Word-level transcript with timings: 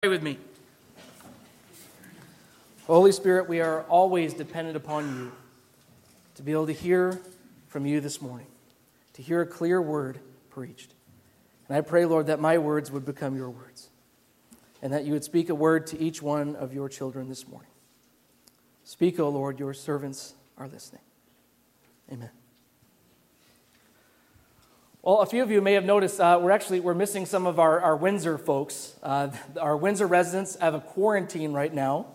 Pray 0.00 0.10
with 0.10 0.22
me. 0.22 0.38
Holy 2.86 3.10
Spirit, 3.10 3.48
we 3.48 3.60
are 3.60 3.82
always 3.88 4.32
dependent 4.32 4.76
upon 4.76 5.16
you 5.16 5.32
to 6.36 6.42
be 6.44 6.52
able 6.52 6.68
to 6.68 6.72
hear 6.72 7.20
from 7.66 7.84
you 7.84 8.00
this 8.00 8.22
morning, 8.22 8.46
to 9.14 9.22
hear 9.22 9.40
a 9.40 9.46
clear 9.46 9.82
word 9.82 10.20
preached. 10.50 10.94
And 11.66 11.76
I 11.76 11.80
pray, 11.80 12.04
Lord, 12.04 12.28
that 12.28 12.38
my 12.38 12.58
words 12.58 12.92
would 12.92 13.04
become 13.04 13.34
your 13.34 13.50
words, 13.50 13.88
and 14.82 14.92
that 14.92 15.04
you 15.04 15.14
would 15.14 15.24
speak 15.24 15.48
a 15.48 15.54
word 15.56 15.88
to 15.88 16.00
each 16.00 16.22
one 16.22 16.54
of 16.54 16.72
your 16.72 16.88
children 16.88 17.28
this 17.28 17.48
morning. 17.48 17.70
Speak, 18.84 19.18
O 19.18 19.28
Lord, 19.28 19.58
your 19.58 19.74
servants 19.74 20.34
are 20.56 20.68
listening. 20.68 21.02
Amen. 22.12 22.30
Well, 25.08 25.20
a 25.20 25.26
few 25.26 25.42
of 25.42 25.50
you 25.50 25.62
may 25.62 25.72
have 25.72 25.86
noticed 25.86 26.20
uh, 26.20 26.38
we're 26.38 26.50
actually 26.50 26.80
we're 26.80 26.92
missing 26.92 27.24
some 27.24 27.46
of 27.46 27.58
our, 27.58 27.80
our 27.80 27.96
Windsor 27.96 28.36
folks. 28.36 28.92
Uh, 29.02 29.30
our 29.58 29.74
Windsor 29.74 30.06
residents 30.06 30.56
have 30.56 30.74
a 30.74 30.80
quarantine 30.80 31.54
right 31.54 31.72
now 31.72 32.08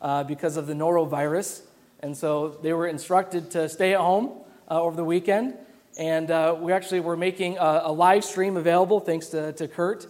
uh, 0.00 0.24
because 0.24 0.56
of 0.56 0.66
the 0.66 0.72
norovirus, 0.72 1.60
and 2.00 2.16
so 2.16 2.56
they 2.62 2.72
were 2.72 2.86
instructed 2.86 3.50
to 3.50 3.68
stay 3.68 3.92
at 3.92 4.00
home 4.00 4.32
uh, 4.70 4.80
over 4.80 4.96
the 4.96 5.04
weekend. 5.04 5.58
And 5.98 6.30
uh, 6.30 6.56
we 6.58 6.72
actually 6.72 7.00
were 7.00 7.18
making 7.18 7.58
a, 7.58 7.82
a, 7.84 7.92
live 7.92 8.24
stream 8.24 8.56
available 8.56 9.00
thanks 9.00 9.26
to, 9.26 9.52
to 9.52 9.68
Kurt, 9.68 10.06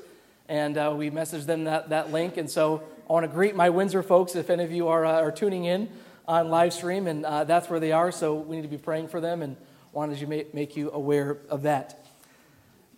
and 0.48 0.78
uh, 0.78 0.94
we 0.96 1.10
messaged 1.10 1.46
them 1.46 1.64
that, 1.64 1.88
that 1.88 2.12
link. 2.12 2.36
And 2.36 2.48
so 2.48 2.84
I 3.10 3.14
want 3.14 3.24
to 3.24 3.32
greet 3.32 3.56
my 3.56 3.70
Windsor 3.70 4.04
folks 4.04 4.36
if 4.36 4.48
any 4.48 4.62
of 4.62 4.70
you 4.70 4.86
are, 4.86 5.04
are 5.04 5.32
tuning 5.32 5.64
in 5.64 5.88
on 6.28 6.50
live 6.50 6.72
stream, 6.72 7.08
and 7.08 7.24
that's 7.24 7.68
where 7.68 7.80
they 7.80 7.90
are. 7.90 8.12
So 8.12 8.36
we 8.36 8.54
need 8.54 8.62
to 8.62 8.68
be 8.68 8.78
praying 8.78 9.08
for 9.08 9.20
them, 9.20 9.42
and 9.42 9.56
wanted 9.90 10.18
to 10.20 10.28
make, 10.28 10.54
make 10.54 10.76
you 10.76 10.92
aware 10.92 11.38
of 11.50 11.62
that. 11.62 12.07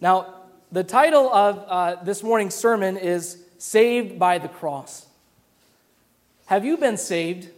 Now, 0.02 0.34
the 0.72 0.82
title 0.82 1.30
of 1.30 1.64
uh, 1.68 2.02
this 2.02 2.22
morning's 2.22 2.54
sermon 2.54 2.96
is 2.96 3.36
Saved 3.58 4.18
by 4.18 4.38
the 4.38 4.48
Cross. 4.48 5.06
Have 6.46 6.64
you 6.64 6.78
been 6.78 6.96
saved? 6.96 7.50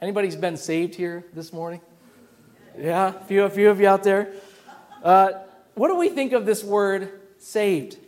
Anybody's 0.00 0.36
been 0.36 0.56
saved 0.56 0.94
here 0.94 1.26
this 1.34 1.52
morning? 1.52 1.82
Yeah, 2.78 3.08
a 3.08 3.24
few, 3.24 3.42
a 3.44 3.50
few 3.50 3.68
of 3.68 3.78
you 3.78 3.88
out 3.88 4.04
there. 4.04 4.32
Uh, 5.04 5.32
what 5.74 5.88
do 5.88 5.96
we 5.96 6.08
think 6.08 6.32
of 6.32 6.46
this 6.46 6.64
word 6.64 7.20
saved? 7.38 7.98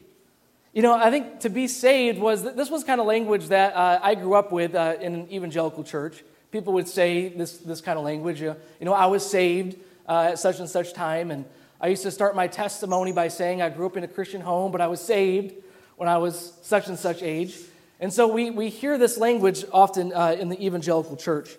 You 0.73 0.81
know, 0.81 0.95
I 0.95 1.11
think 1.11 1.41
to 1.41 1.51
be 1.51 1.67
saved 1.67 2.19
was, 2.19 2.43
this 2.43 2.71
was 2.71 2.85
kind 2.85 3.03
of 3.03 3.07
language 3.07 3.49
that 3.49 3.75
uh, 3.75 4.01
I 4.03 4.15
grew 4.15 4.33
up 4.33 4.51
with 4.51 4.75
uh, 4.75 4.97
in 4.99 5.15
an 5.15 5.31
evangelical 5.31 5.85
church. 5.85 6.25
People 6.53 6.73
would 6.73 6.89
say 6.89 7.29
this, 7.29 7.59
this 7.59 7.83
kind 7.83 7.99
of 7.99 8.05
language. 8.07 8.41
You 8.41 8.57
know, 8.81 8.95
I 8.95 9.07
was 9.07 9.29
saved 9.29 9.77
uh, 10.09 10.31
at 10.31 10.39
such 10.39 10.59
and 10.59 10.71
such 10.71 10.95
time, 10.95 11.31
and 11.31 11.45
I 11.81 11.89
used 11.89 12.03
to 12.03 12.11
start 12.11 12.37
my 12.37 12.47
testimony 12.47 13.11
by 13.11 13.29
saying 13.29 13.63
I 13.63 13.71
grew 13.71 13.87
up 13.87 13.97
in 13.97 14.05
a 14.05 14.09
Christian 14.09 14.43
home, 14.43 14.71
but 14.71 14.83
I 14.83 14.87
was 14.89 15.01
saved 15.01 15.55
when 15.97 16.09
I 16.09 16.19
was 16.19 16.53
such 16.63 16.89
and 16.89 16.99
such 16.99 17.23
age. 17.23 17.57
And 18.01 18.13
so 18.13 18.29
we, 18.29 18.51
we 18.51 18.69
hear 18.69 18.99
this 18.99 19.17
language 19.17 19.65
often 19.73 20.13
uh, 20.13 20.37
in 20.39 20.51
the 20.51 20.65
evangelical 20.65 21.17
church. 21.17 21.57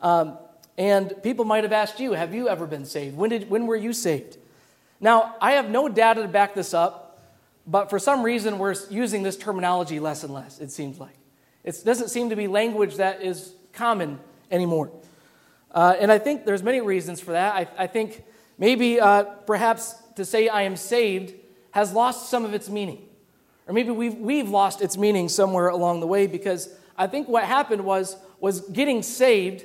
Um, 0.00 0.38
and 0.78 1.12
people 1.22 1.44
might 1.44 1.64
have 1.64 1.72
asked 1.72 1.98
you, 1.98 2.12
have 2.12 2.32
you 2.32 2.48
ever 2.48 2.66
been 2.66 2.84
saved? 2.84 3.16
When, 3.16 3.30
did, 3.30 3.50
when 3.50 3.66
were 3.66 3.76
you 3.76 3.92
saved? 3.92 4.36
Now, 5.00 5.34
I 5.40 5.52
have 5.52 5.68
no 5.68 5.88
data 5.88 6.22
to 6.22 6.28
back 6.28 6.54
this 6.54 6.72
up, 6.72 7.20
but 7.66 7.90
for 7.90 7.98
some 7.98 8.22
reason 8.22 8.58
we're 8.58 8.76
using 8.88 9.24
this 9.24 9.36
terminology 9.36 9.98
less 9.98 10.22
and 10.22 10.32
less, 10.32 10.60
it 10.60 10.70
seems 10.70 11.00
like. 11.00 11.16
It 11.64 11.82
doesn't 11.84 12.10
seem 12.10 12.30
to 12.30 12.36
be 12.36 12.46
language 12.46 12.96
that 12.96 13.20
is 13.20 13.52
common 13.72 14.20
anymore. 14.48 14.92
Uh, 15.72 15.96
and 15.98 16.12
I 16.12 16.18
think 16.18 16.44
there's 16.44 16.62
many 16.62 16.80
reasons 16.80 17.20
for 17.20 17.32
that. 17.32 17.54
I, 17.54 17.84
I 17.84 17.86
think 17.88 18.22
Maybe 18.58 19.00
uh, 19.00 19.24
perhaps 19.24 19.94
to 20.16 20.24
say 20.24 20.48
I 20.48 20.62
am 20.62 20.76
saved 20.76 21.34
has 21.72 21.92
lost 21.92 22.30
some 22.30 22.44
of 22.44 22.54
its 22.54 22.68
meaning. 22.68 23.02
Or 23.66 23.74
maybe 23.74 23.90
we've, 23.90 24.14
we've 24.14 24.48
lost 24.48 24.80
its 24.80 24.96
meaning 24.96 25.28
somewhere 25.28 25.68
along 25.68 26.00
the 26.00 26.06
way 26.06 26.26
because 26.26 26.68
I 26.96 27.06
think 27.06 27.28
what 27.28 27.44
happened 27.44 27.84
was, 27.84 28.16
was 28.40 28.60
getting 28.60 29.02
saved 29.02 29.64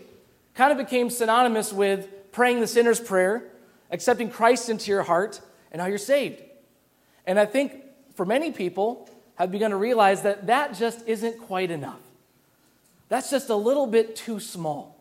kind 0.56 0.72
of 0.72 0.78
became 0.78 1.10
synonymous 1.10 1.72
with 1.72 2.32
praying 2.32 2.60
the 2.60 2.68
sinner's 2.68 3.00
prayer, 3.00 3.44
accepting 3.92 4.30
Christ 4.30 4.70
into 4.70 4.92
your 4.92 5.04
heart, 5.04 5.40
and 5.72 5.80
now 5.80 5.86
you're 5.86 5.98
saved. 5.98 6.42
And 7.26 7.40
I 7.40 7.46
think 7.46 7.84
for 8.16 8.26
many 8.26 8.52
people 8.52 9.10
have 9.36 9.52
begun 9.52 9.72
to 9.72 9.78
realize 9.78 10.24
that 10.24 10.48
that 10.48 10.74
just 10.74 11.08
isn't 11.08 11.40
quite 11.40 11.72
enough. 11.72 12.00
That's 13.10 13.30
just 13.30 13.50
a 13.50 13.56
little 13.56 13.88
bit 13.88 14.16
too 14.16 14.40
small. 14.40 14.98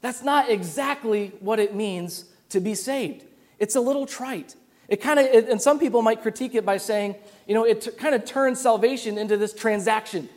That's 0.00 0.22
not 0.22 0.48
exactly 0.48 1.32
what 1.40 1.58
it 1.58 1.74
means 1.74 2.24
to 2.50 2.60
be 2.60 2.74
saved. 2.74 3.24
It's 3.60 3.76
a 3.76 3.80
little 3.80 4.06
trite. 4.06 4.56
It 4.88 5.00
kind 5.00 5.20
of, 5.20 5.48
and 5.48 5.62
some 5.62 5.78
people 5.78 6.02
might 6.02 6.22
critique 6.22 6.56
it 6.56 6.66
by 6.66 6.78
saying, 6.78 7.14
you 7.46 7.54
know, 7.54 7.64
it 7.64 7.82
t- 7.82 7.90
kind 7.92 8.14
of 8.14 8.24
turns 8.24 8.60
salvation 8.60 9.18
into 9.18 9.36
this 9.36 9.54
transaction 9.54 10.28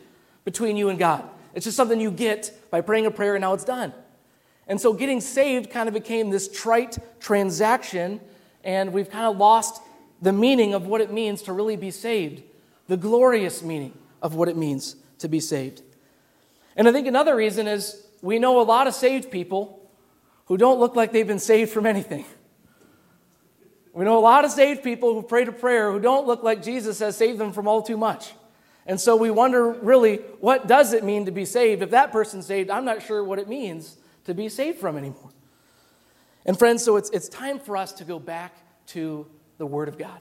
between 0.44 0.76
you 0.76 0.90
and 0.90 0.98
God. 0.98 1.28
It's 1.54 1.64
just 1.64 1.76
something 1.76 2.00
you 2.00 2.12
get 2.12 2.52
by 2.70 2.80
praying 2.80 3.06
a 3.06 3.10
prayer 3.10 3.34
and 3.34 3.40
now 3.40 3.54
it's 3.54 3.64
done. 3.64 3.92
And 4.68 4.80
so 4.80 4.92
getting 4.92 5.20
saved 5.20 5.70
kind 5.70 5.88
of 5.88 5.94
became 5.94 6.30
this 6.30 6.48
trite 6.48 6.98
transaction, 7.20 8.20
and 8.62 8.92
we've 8.92 9.10
kind 9.10 9.26
of 9.26 9.36
lost 9.36 9.82
the 10.22 10.32
meaning 10.32 10.72
of 10.72 10.86
what 10.86 11.00
it 11.00 11.12
means 11.12 11.42
to 11.42 11.52
really 11.52 11.76
be 11.76 11.90
saved, 11.90 12.42
the 12.86 12.96
glorious 12.96 13.62
meaning 13.62 13.92
of 14.22 14.34
what 14.34 14.48
it 14.48 14.56
means 14.56 14.96
to 15.18 15.28
be 15.28 15.40
saved. 15.40 15.82
And 16.76 16.88
I 16.88 16.92
think 16.92 17.06
another 17.06 17.36
reason 17.36 17.66
is 17.66 18.06
we 18.22 18.38
know 18.38 18.60
a 18.60 18.62
lot 18.62 18.86
of 18.86 18.94
saved 18.94 19.30
people 19.30 19.86
who 20.46 20.56
don't 20.56 20.78
look 20.78 20.96
like 20.96 21.12
they've 21.12 21.26
been 21.26 21.38
saved 21.38 21.70
from 21.70 21.86
anything. 21.86 22.24
We 23.94 24.04
know 24.04 24.18
a 24.18 24.20
lot 24.20 24.44
of 24.44 24.50
saved 24.50 24.82
people 24.82 25.14
who 25.14 25.22
prayed 25.22 25.48
a 25.48 25.52
prayer 25.52 25.92
who 25.92 26.00
don't 26.00 26.26
look 26.26 26.42
like 26.42 26.62
Jesus 26.62 26.98
has 26.98 27.16
saved 27.16 27.38
them 27.38 27.52
from 27.52 27.68
all 27.68 27.80
too 27.80 27.96
much. 27.96 28.32
And 28.86 29.00
so 29.00 29.16
we 29.16 29.30
wonder 29.30 29.70
really, 29.70 30.16
what 30.40 30.66
does 30.66 30.92
it 30.92 31.04
mean 31.04 31.26
to 31.26 31.30
be 31.30 31.44
saved? 31.44 31.80
If 31.80 31.90
that 31.90 32.10
person's 32.12 32.44
saved, 32.44 32.70
I'm 32.70 32.84
not 32.84 33.02
sure 33.02 33.22
what 33.22 33.38
it 33.38 33.48
means 33.48 33.96
to 34.24 34.34
be 34.34 34.48
saved 34.48 34.78
from 34.78 34.96
anymore. 34.98 35.30
And 36.44 36.58
friends, 36.58 36.84
so 36.84 36.96
it's, 36.96 37.08
it's 37.10 37.28
time 37.28 37.58
for 37.58 37.76
us 37.76 37.92
to 37.94 38.04
go 38.04 38.18
back 38.18 38.54
to 38.88 39.26
the 39.58 39.64
Word 39.64 39.88
of 39.88 39.96
God, 39.96 40.20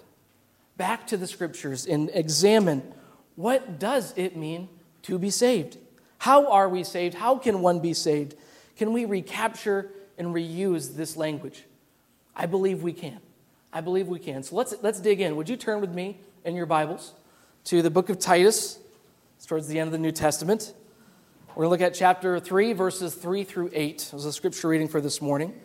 back 0.77 1.07
to 1.07 1.17
the 1.17 1.27
Scriptures, 1.27 1.85
and 1.85 2.09
examine 2.13 2.83
what 3.35 3.79
does 3.79 4.13
it 4.15 4.37
mean 4.37 4.69
to 5.01 5.17
be 5.17 5.31
saved? 5.31 5.77
How 6.19 6.49
are 6.51 6.69
we 6.69 6.83
saved? 6.83 7.15
How 7.15 7.37
can 7.37 7.61
one 7.61 7.79
be 7.79 7.93
saved? 7.93 8.35
Can 8.77 8.93
we 8.93 9.05
recapture 9.05 9.89
and 10.17 10.27
reuse 10.27 10.95
this 10.95 11.17
language? 11.17 11.63
I 12.35 12.45
believe 12.45 12.83
we 12.83 12.93
can. 12.93 13.19
I 13.75 13.81
believe 13.81 14.07
we 14.07 14.19
can. 14.19 14.43
So 14.43 14.55
let's, 14.55 14.75
let's 14.83 14.99
dig 14.99 15.19
in. 15.19 15.35
Would 15.35 15.49
you 15.49 15.57
turn 15.57 15.81
with 15.81 15.91
me 15.91 16.19
in 16.45 16.55
your 16.55 16.67
Bibles 16.67 17.13
to 17.65 17.81
the 17.81 17.89
book 17.89 18.09
of 18.09 18.19
Titus? 18.19 18.77
It's 19.35 19.47
towards 19.47 19.67
the 19.67 19.79
end 19.79 19.87
of 19.87 19.91
the 19.91 19.97
New 19.97 20.11
Testament. 20.11 20.75
We're 21.49 21.65
going 21.65 21.79
to 21.79 21.83
look 21.83 21.91
at 21.91 21.95
chapter 21.95 22.39
3, 22.39 22.73
verses 22.73 23.15
3 23.15 23.43
through 23.43 23.71
8. 23.73 24.09
It 24.09 24.13
was 24.13 24.25
a 24.25 24.31
scripture 24.31 24.67
reading 24.67 24.87
for 24.87 25.01
this 25.01 25.23
morning. 25.23 25.59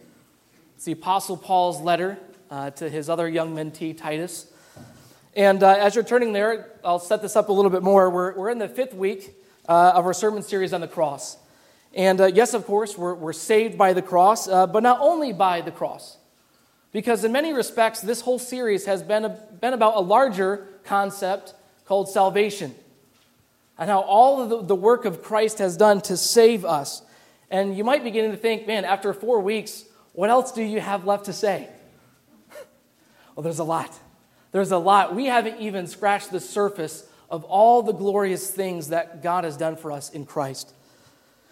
It's 0.74 0.86
the 0.86 0.92
Apostle 0.92 1.36
Paul's 1.36 1.82
letter 1.82 2.18
uh, 2.50 2.70
to 2.70 2.88
his 2.88 3.10
other 3.10 3.28
young 3.28 3.54
mentee, 3.54 3.94
Titus. 3.94 4.50
And 5.36 5.62
uh, 5.62 5.72
as 5.72 5.94
you're 5.94 6.02
turning 6.02 6.32
there, 6.32 6.72
I'll 6.82 7.00
set 7.00 7.20
this 7.20 7.36
up 7.36 7.50
a 7.50 7.52
little 7.52 7.70
bit 7.70 7.82
more. 7.82 8.08
We're, 8.08 8.34
we're 8.34 8.50
in 8.50 8.58
the 8.58 8.70
fifth 8.70 8.94
week 8.94 9.34
uh, 9.68 9.92
of 9.94 10.06
our 10.06 10.14
sermon 10.14 10.42
series 10.42 10.72
on 10.72 10.80
the 10.80 10.88
cross. 10.88 11.36
And 11.92 12.22
uh, 12.22 12.26
yes, 12.26 12.54
of 12.54 12.64
course, 12.64 12.96
we're, 12.96 13.14
we're 13.14 13.34
saved 13.34 13.76
by 13.76 13.92
the 13.92 14.02
cross, 14.02 14.48
uh, 14.48 14.66
but 14.66 14.82
not 14.82 14.98
only 15.02 15.34
by 15.34 15.60
the 15.60 15.70
cross. 15.70 16.17
Because 16.92 17.24
in 17.24 17.32
many 17.32 17.52
respects, 17.52 18.00
this 18.00 18.22
whole 18.22 18.38
series 18.38 18.86
has 18.86 19.02
been, 19.02 19.24
a, 19.24 19.28
been 19.28 19.74
about 19.74 19.96
a 19.96 20.00
larger 20.00 20.66
concept 20.84 21.54
called 21.84 22.08
salvation 22.08 22.74
and 23.78 23.88
how 23.88 24.00
all 24.00 24.42
of 24.42 24.50
the, 24.50 24.62
the 24.62 24.74
work 24.74 25.04
of 25.04 25.22
Christ 25.22 25.58
has 25.58 25.76
done 25.76 26.00
to 26.02 26.16
save 26.16 26.64
us. 26.64 27.02
And 27.50 27.76
you 27.76 27.84
might 27.84 27.98
be 27.98 28.10
beginning 28.10 28.32
to 28.32 28.36
think, 28.36 28.66
man, 28.66 28.84
after 28.84 29.12
four 29.12 29.40
weeks, 29.40 29.84
what 30.12 30.30
else 30.30 30.52
do 30.52 30.62
you 30.62 30.80
have 30.80 31.04
left 31.06 31.26
to 31.26 31.32
say? 31.32 31.68
well, 33.34 33.42
there's 33.42 33.60
a 33.60 33.64
lot. 33.64 33.96
There's 34.50 34.72
a 34.72 34.78
lot. 34.78 35.14
We 35.14 35.26
haven't 35.26 35.60
even 35.60 35.86
scratched 35.86 36.30
the 36.30 36.40
surface 36.40 37.06
of 37.30 37.44
all 37.44 37.82
the 37.82 37.92
glorious 37.92 38.50
things 38.50 38.88
that 38.88 39.22
God 39.22 39.44
has 39.44 39.56
done 39.56 39.76
for 39.76 39.92
us 39.92 40.10
in 40.10 40.24
Christ. 40.24 40.72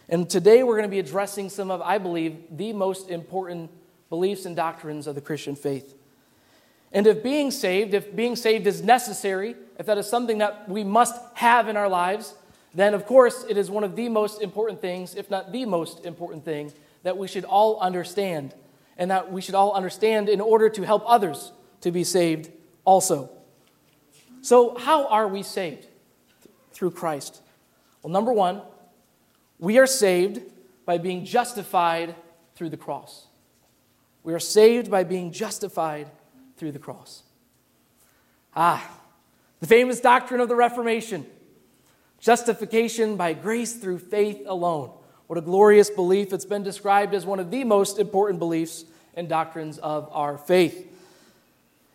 And 0.09 0.29
today 0.29 0.63
we're 0.63 0.77
going 0.77 0.89
to 0.89 0.91
be 0.91 0.99
addressing 0.99 1.51
some 1.51 1.71
of, 1.71 1.83
I 1.83 1.99
believe, 1.99 2.37
the 2.51 2.73
most 2.73 3.11
important 3.11 3.71
beliefs 4.09 4.47
and 4.47 4.55
doctrines 4.55 5.07
of 5.07 5.15
the 5.15 5.21
Christian 5.21 5.57
faith. 5.57 5.95
And 6.93 7.07
if 7.07 7.23
being 7.23 7.51
saved, 7.51 7.95
if 7.95 8.15
being 8.15 8.37
saved 8.37 8.67
is 8.67 8.83
necessary, 8.83 9.57
if 9.79 9.87
that 9.87 9.99
is 9.99 10.09
something 10.09 10.39
that 10.39 10.69
we 10.69 10.85
must 10.85 11.21
have 11.35 11.69
in 11.69 11.77
our 11.77 11.89
lives, 11.89 12.35
then 12.75 12.95
of 12.95 13.07
course 13.07 13.45
it 13.49 13.57
is 13.57 13.71
one 13.71 13.85
of 13.85 13.97
the 13.97 14.09
most 14.09 14.41
important 14.41 14.81
things, 14.81 15.15
if 15.15 15.31
not 15.31 15.53
the 15.53 15.65
most 15.65 16.05
important 16.05 16.45
thing, 16.45 16.73
that 17.03 17.17
we 17.17 17.29
should 17.29 17.45
all 17.45 17.79
understand, 17.81 18.55
and 18.97 19.11
that 19.11 19.33
we 19.33 19.41
should 19.41 19.55
all 19.55 19.73
understand 19.73 20.29
in 20.29 20.41
order 20.41 20.69
to 20.69 20.83
help 20.83 21.03
others 21.07 21.53
to 21.81 21.91
be 21.91 22.05
saved 22.05 22.51
also. 22.85 23.31
So, 24.43 24.77
how 24.77 25.09
are 25.09 25.29
we 25.29 25.43
saved? 25.43 25.87
Through 26.73 26.93
Christ. 26.93 27.43
Well, 28.03 28.13
number 28.13 28.33
one, 28.33 28.63
we 29.59 29.79
are 29.79 29.87
saved 29.87 30.43
by 30.85 30.99
being 30.99 31.25
justified 31.25 32.15
through 32.55 32.71
the 32.71 32.77
cross. 32.77 33.27
We 34.27 34.35
are 34.35 34.41
saved 34.41 34.91
by 34.91 35.05
being 35.05 35.31
justified 35.31 36.11
through 36.57 36.73
the 36.73 36.81
cross. 36.81 37.23
Ah, 38.57 38.85
the 39.61 39.69
famous 39.69 40.01
doctrine 40.01 40.41
of 40.41 40.49
the 40.49 40.57
Reformation 40.57 41.25
Justification 42.19 43.17
by 43.17 43.35
grace 43.35 43.75
through 43.75 43.99
faith 43.99 44.43
alone. 44.47 44.91
What 45.29 45.39
a 45.39 45.43
glorious 45.43 45.91
belief. 45.91 46.33
It's 46.33 46.45
been 46.45 46.65
described 46.65 47.15
as 47.15 47.25
one 47.25 47.39
of 47.39 47.53
the 47.53 47.63
most 47.63 48.01
important 48.01 48.41
beliefs 48.41 48.85
and 49.15 49.29
doctrines 49.29 49.79
of 49.79 50.09
our 50.11 50.37
faith. 50.37 50.93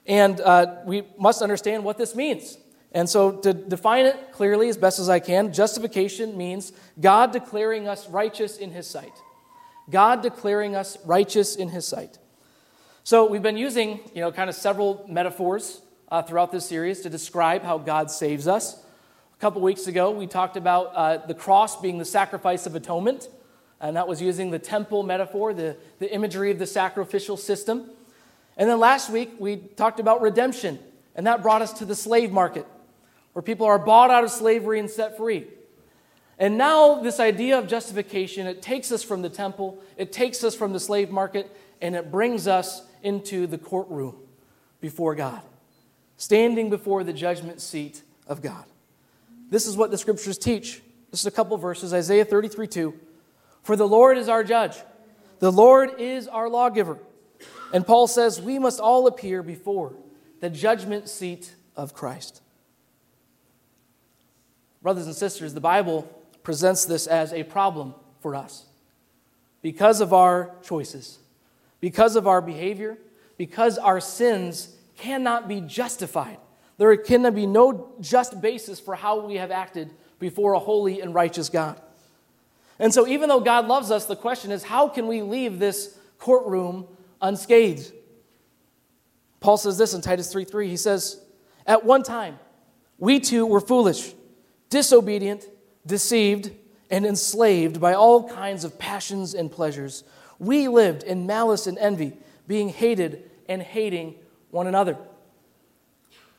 And 0.06 0.40
uh, 0.40 0.78
we 0.86 1.04
must 1.18 1.42
understand 1.42 1.84
what 1.84 1.98
this 1.98 2.16
means. 2.16 2.58
And 2.94 3.10
so, 3.10 3.32
to 3.40 3.54
define 3.54 4.06
it 4.06 4.32
clearly 4.32 4.70
as 4.70 4.78
best 4.78 5.00
as 5.00 5.10
I 5.10 5.20
can, 5.20 5.52
justification 5.52 6.38
means 6.38 6.72
God 6.98 7.34
declaring 7.34 7.90
us 7.90 8.08
righteous 8.08 8.56
in 8.56 8.72
His 8.72 8.88
sight. 8.88 9.14
God 9.92 10.22
declaring 10.22 10.76
us 10.76 10.98
righteous 11.06 11.56
in 11.56 11.70
His 11.70 11.86
sight. 11.86 12.18
So, 13.04 13.28
we've 13.30 13.42
been 13.42 13.58
using, 13.58 14.00
you 14.14 14.22
know, 14.22 14.32
kind 14.32 14.50
of 14.50 14.56
several 14.56 15.06
metaphors 15.10 15.82
uh, 16.10 16.22
throughout 16.22 16.52
this 16.52 16.66
series 16.66 17.02
to 17.02 17.10
describe 17.10 17.64
how 17.64 17.78
God 17.78 18.10
saves 18.10 18.48
us. 18.48 18.76
A 19.36 19.42
couple 19.42 19.62
weeks 19.62 19.88
ago, 19.88 20.12
we 20.12 20.28
talked 20.28 20.58
about 20.58 20.92
uh, 20.96 21.18
the 21.26 21.34
cross 21.34 21.80
being 21.82 21.98
the 21.98 22.06
sacrifice 22.06 22.66
of 22.66 22.76
atonement, 22.76 23.28
and 23.80 23.96
that 23.96 24.08
was 24.08 24.22
using 24.22 24.52
the 24.52 24.60
temple 24.60 25.04
metaphor, 25.04 25.54
the, 25.54 25.76
the 26.00 26.14
imagery 26.14 26.52
of 26.52 26.60
the 26.60 26.68
sacrificial 26.68 27.38
system. 27.38 27.90
And 28.58 28.70
then 28.70 28.80
last 28.80 29.10
week, 29.10 29.32
we 29.40 29.58
talked 29.58 30.00
about 30.00 30.22
redemption, 30.22 30.80
and 31.16 31.26
that 31.28 31.42
brought 31.42 31.62
us 31.62 31.74
to 31.74 31.86
the 31.86 31.96
slave 31.96 32.32
market 32.32 32.68
where 33.34 33.42
people 33.42 33.66
are 33.66 33.80
bought 33.80 34.12
out 34.12 34.24
of 34.24 34.32
slavery 34.32 34.80
and 34.80 34.90
set 34.90 35.18
free. 35.18 35.48
And 36.42 36.58
now, 36.58 36.96
this 36.96 37.20
idea 37.20 37.60
of 37.60 37.68
justification, 37.68 38.48
it 38.48 38.64
takes 38.64 38.92
us 38.92 39.04
from 39.04 39.22
the 39.22 39.30
temple, 39.30 39.78
it 39.96 40.12
takes 40.12 40.44
us 40.44 40.56
from 40.56 40.74
the 40.74 40.80
slave 40.80 41.12
market, 41.12 41.56
and 41.80 41.96
it 41.96 42.10
brings 42.10 42.48
us 42.48 42.82
into 43.04 43.46
the 43.46 43.60
courtroom 43.60 44.16
before 44.80 45.14
God, 45.14 45.44
standing 46.18 46.72
before 46.72 47.04
the 47.04 47.14
judgment 47.14 47.62
seat 47.62 48.02
of 48.26 48.42
God. 48.42 48.66
This 49.52 49.68
is 49.68 49.78
what 49.78 49.92
the 49.92 50.00
scriptures 50.00 50.40
teach. 50.40 50.82
Just 51.12 51.28
a 51.28 51.32
couple 51.32 51.56
verses 51.58 51.94
Isaiah 51.94 52.26
33 52.26 52.66
2. 52.66 53.00
For 53.62 53.76
the 53.76 53.88
Lord 53.88 54.18
is 54.18 54.28
our 54.28 54.44
judge, 54.44 54.78
the 55.38 55.52
Lord 55.52 56.00
is 56.00 56.28
our 56.28 56.50
lawgiver. 56.50 56.98
And 57.72 57.86
Paul 57.86 58.08
says, 58.08 58.42
We 58.42 58.58
must 58.58 58.80
all 58.80 59.06
appear 59.06 59.44
before 59.44 59.94
the 60.40 60.50
judgment 60.50 61.08
seat 61.08 61.54
of 61.76 61.94
Christ. 61.94 62.42
Brothers 64.82 65.06
and 65.06 65.16
sisters, 65.16 65.54
the 65.54 65.62
Bible 65.62 66.12
presents 66.44 66.86
this 66.86 67.08
as 67.08 67.34
a 67.34 67.44
problem 67.44 67.94
for 68.20 68.36
us 68.36 68.66
because 69.62 70.02
of 70.02 70.14
our 70.14 70.56
choices, 70.64 71.20
because 71.80 72.16
of 72.16 72.28
our 72.28 72.42
behavior, 72.42 72.98
because 73.38 73.78
our 73.78 74.00
sins 74.00 74.76
cannot 74.98 75.48
be 75.48 75.62
justified. 75.62 76.38
There 76.78 76.96
can 76.98 77.34
be 77.34 77.46
no 77.46 77.94
just 78.00 78.42
basis 78.42 78.80
for 78.80 78.96
how 78.96 79.26
we 79.26 79.36
have 79.36 79.52
acted 79.52 79.92
before 80.20 80.54
a 80.54 80.60
holy 80.60 81.02
and 81.02 81.14
righteous 81.14 81.50
God. 81.50 81.80
And 82.80 82.92
so, 82.92 83.08
even 83.08 83.30
though 83.30 83.40
God 83.40 83.68
loves 83.68 83.92
us, 83.92 84.06
the 84.06 84.16
question 84.16 84.52
is 84.52 84.64
how 84.64 84.88
can 84.88 85.08
we 85.08 85.22
leave 85.22 85.60
this 85.60 85.96
courtroom 86.18 86.88
unscathed? 87.22 87.92
Paul 89.40 89.58
says 89.58 89.78
this 89.78 89.94
in 89.94 90.02
Titus 90.02 90.32
3 90.32 90.46
3. 90.46 90.70
He 90.70 90.78
says, 90.78 91.22
At 91.68 91.86
one 91.86 92.02
time, 92.02 92.40
we 92.98 93.20
too 93.20 93.46
were 93.46 93.62
foolish 93.62 94.14
disobedient, 94.72 95.46
deceived, 95.86 96.52
and 96.90 97.06
enslaved 97.06 97.80
by 97.80 97.94
all 97.94 98.28
kinds 98.28 98.64
of 98.64 98.78
passions 98.78 99.34
and 99.34 99.52
pleasures. 99.52 100.04
We 100.40 100.68
lived 100.68 101.04
in 101.04 101.26
malice 101.26 101.66
and 101.66 101.78
envy, 101.78 102.18
being 102.48 102.70
hated 102.70 103.30
and 103.48 103.62
hating 103.62 104.16
one 104.52 104.68
another. 104.68 104.98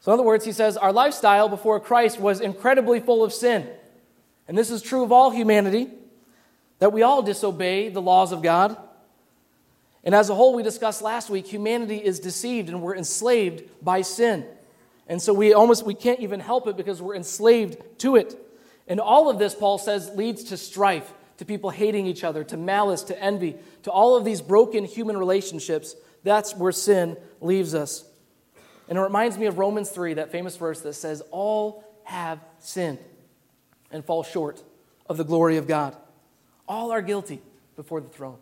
So, 0.00 0.12
in 0.12 0.14
other 0.14 0.26
words, 0.26 0.44
he 0.44 0.52
says, 0.52 0.76
our 0.76 0.92
lifestyle 0.92 1.48
before 1.48 1.80
Christ 1.80 2.20
was 2.20 2.40
incredibly 2.40 3.00
full 3.00 3.24
of 3.24 3.32
sin. 3.32 3.68
And 4.46 4.58
this 4.58 4.70
is 4.70 4.82
true 4.82 5.04
of 5.04 5.12
all 5.12 5.30
humanity, 5.30 5.88
that 6.80 6.92
we 6.92 7.02
all 7.02 7.22
disobey 7.22 7.88
the 7.88 8.02
laws 8.02 8.32
of 8.32 8.42
God. 8.42 8.76
And 10.04 10.14
as 10.14 10.28
a 10.28 10.34
whole, 10.34 10.54
we 10.54 10.64
discussed 10.64 11.00
last 11.00 11.30
week, 11.30 11.46
humanity 11.46 11.98
is 11.98 12.18
deceived 12.18 12.68
and 12.68 12.82
we're 12.82 12.96
enslaved 12.96 13.62
by 13.80 14.02
sin. 14.02 14.44
And 15.06 15.22
so 15.22 15.32
we 15.32 15.54
almost 15.54 15.86
we 15.86 15.94
can't 15.94 16.20
even 16.20 16.40
help 16.40 16.66
it 16.66 16.76
because 16.76 17.00
we're 17.00 17.14
enslaved 17.14 17.80
to 18.00 18.16
it. 18.16 18.36
And 18.92 19.00
all 19.00 19.30
of 19.30 19.38
this, 19.38 19.54
Paul 19.54 19.78
says, 19.78 20.10
leads 20.16 20.44
to 20.44 20.58
strife, 20.58 21.14
to 21.38 21.46
people 21.46 21.70
hating 21.70 22.06
each 22.06 22.24
other, 22.24 22.44
to 22.44 22.58
malice, 22.58 23.02
to 23.04 23.18
envy, 23.18 23.56
to 23.84 23.90
all 23.90 24.18
of 24.18 24.24
these 24.26 24.42
broken 24.42 24.84
human 24.84 25.16
relationships. 25.16 25.96
That's 26.24 26.54
where 26.54 26.72
sin 26.72 27.16
leaves 27.40 27.74
us. 27.74 28.04
And 28.90 28.98
it 28.98 29.00
reminds 29.00 29.38
me 29.38 29.46
of 29.46 29.56
Romans 29.56 29.88
3, 29.88 30.12
that 30.14 30.30
famous 30.30 30.58
verse 30.58 30.82
that 30.82 30.92
says, 30.92 31.22
All 31.30 31.82
have 32.04 32.38
sinned 32.58 32.98
and 33.90 34.04
fall 34.04 34.24
short 34.24 34.62
of 35.06 35.16
the 35.16 35.24
glory 35.24 35.56
of 35.56 35.66
God. 35.66 35.96
All 36.68 36.92
are 36.92 37.00
guilty 37.00 37.40
before 37.76 38.02
the 38.02 38.10
throne. 38.10 38.36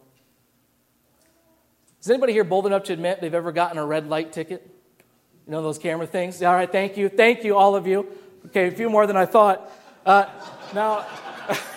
Is 2.01 2.11
anybody 2.11 2.33
here 2.33 2.43
bold 2.43 2.67
enough 2.67 2.83
to 2.85 2.93
admit 2.93 3.21
they've 3.21 3.33
ever 3.33 3.53
gotten 3.53 3.79
a 3.79 3.87
red 3.87 4.09
light 4.09 4.33
ticket? 4.33 4.69
You 5.47 5.53
know 5.53 5.63
those 5.63 5.79
camera 5.79 6.09
things? 6.09 6.43
All 6.43 6.55
right, 6.55 6.73
thank 6.73 6.97
you. 6.97 7.09
Thank 7.09 7.45
you, 7.45 7.57
all 7.57 7.77
of 7.77 7.87
you. 7.87 8.09
Okay, 8.47 8.67
a 8.67 8.73
few 8.73 8.91
more 8.91 9.07
than 9.07 9.17
I 9.17 9.27
thought. 9.27 9.71
Uh, 10.05 10.27
now, 10.75 11.07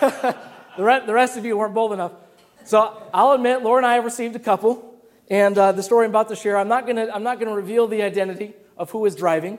the, 0.76 1.12
rest, 1.12 1.36
of 1.36 1.44
you 1.44 1.58
weren't 1.58 1.74
bold 1.74 1.92
enough. 1.92 2.12
So 2.64 3.02
I'll 3.12 3.32
admit, 3.32 3.62
Laura 3.62 3.78
and 3.78 3.86
I 3.86 3.94
have 3.94 4.04
received 4.04 4.34
a 4.34 4.38
couple. 4.38 4.94
And 5.28 5.56
uh, 5.58 5.72
the 5.72 5.82
story 5.82 6.06
I'm 6.06 6.10
about 6.10 6.28
to 6.28 6.36
share, 6.36 6.56
I'm 6.56 6.68
not 6.68 6.84
going 6.84 6.96
to 6.96 7.14
I'm 7.14 7.22
not 7.22 7.38
going 7.38 7.48
to 7.48 7.56
reveal 7.56 7.86
the 7.86 8.02
identity 8.02 8.52
of 8.76 8.90
who 8.90 9.06
is 9.06 9.16
driving, 9.16 9.58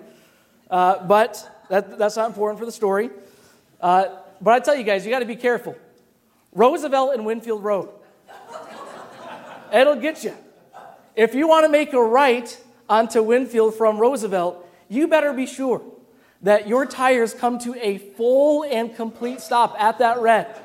uh, 0.70 1.04
but 1.06 1.64
that, 1.70 1.98
that's 1.98 2.16
not 2.16 2.28
important 2.28 2.60
for 2.60 2.66
the 2.66 2.72
story. 2.72 3.10
Uh, 3.82 4.06
but 4.42 4.54
I 4.54 4.60
tell 4.60 4.76
you 4.76 4.84
guys, 4.84 5.06
you 5.06 5.12
got 5.12 5.20
to 5.20 5.26
be 5.26 5.36
careful. 5.36 5.76
Roosevelt 6.54 7.16
and 7.16 7.26
Winfield 7.26 7.64
Road. 7.64 7.90
It'll 9.74 9.96
get 9.96 10.24
you. 10.24 10.36
If 11.16 11.34
you 11.34 11.48
want 11.48 11.66
to 11.66 11.70
make 11.70 11.94
a 11.94 12.02
right 12.02 12.64
onto 12.88 13.24
Winfield 13.24 13.74
from 13.74 13.98
Roosevelt, 13.98 14.68
you 14.88 15.08
better 15.08 15.34
be 15.34 15.48
sure 15.48 15.82
that 16.46 16.68
your 16.68 16.86
tires 16.86 17.34
come 17.34 17.58
to 17.58 17.74
a 17.84 17.98
full 17.98 18.64
and 18.64 18.96
complete 18.96 19.42
stop 19.42 19.76
at 19.80 19.98
that 19.98 20.20
red. 20.20 20.56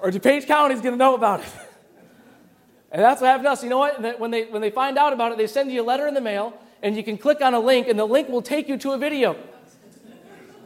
or 0.00 0.10
DuPage 0.10 0.46
County 0.46 0.74
is 0.74 0.80
going 0.80 0.94
to 0.94 0.98
know 0.98 1.14
about 1.14 1.40
it. 1.40 1.46
And 2.92 3.00
that's 3.00 3.20
what 3.20 3.28
happened 3.28 3.46
to 3.46 3.50
us. 3.52 3.62
You 3.62 3.70
know 3.70 3.78
what? 3.78 4.18
When 4.18 4.32
they, 4.32 4.46
when 4.46 4.60
they 4.60 4.70
find 4.72 4.98
out 4.98 5.12
about 5.12 5.30
it, 5.30 5.38
they 5.38 5.46
send 5.46 5.70
you 5.70 5.80
a 5.80 5.84
letter 5.84 6.08
in 6.08 6.14
the 6.14 6.20
mail, 6.20 6.52
and 6.82 6.96
you 6.96 7.04
can 7.04 7.18
click 7.18 7.40
on 7.40 7.54
a 7.54 7.60
link, 7.60 7.86
and 7.86 7.96
the 7.96 8.04
link 8.04 8.28
will 8.28 8.42
take 8.42 8.68
you 8.68 8.76
to 8.78 8.90
a 8.90 8.98
video. 8.98 9.36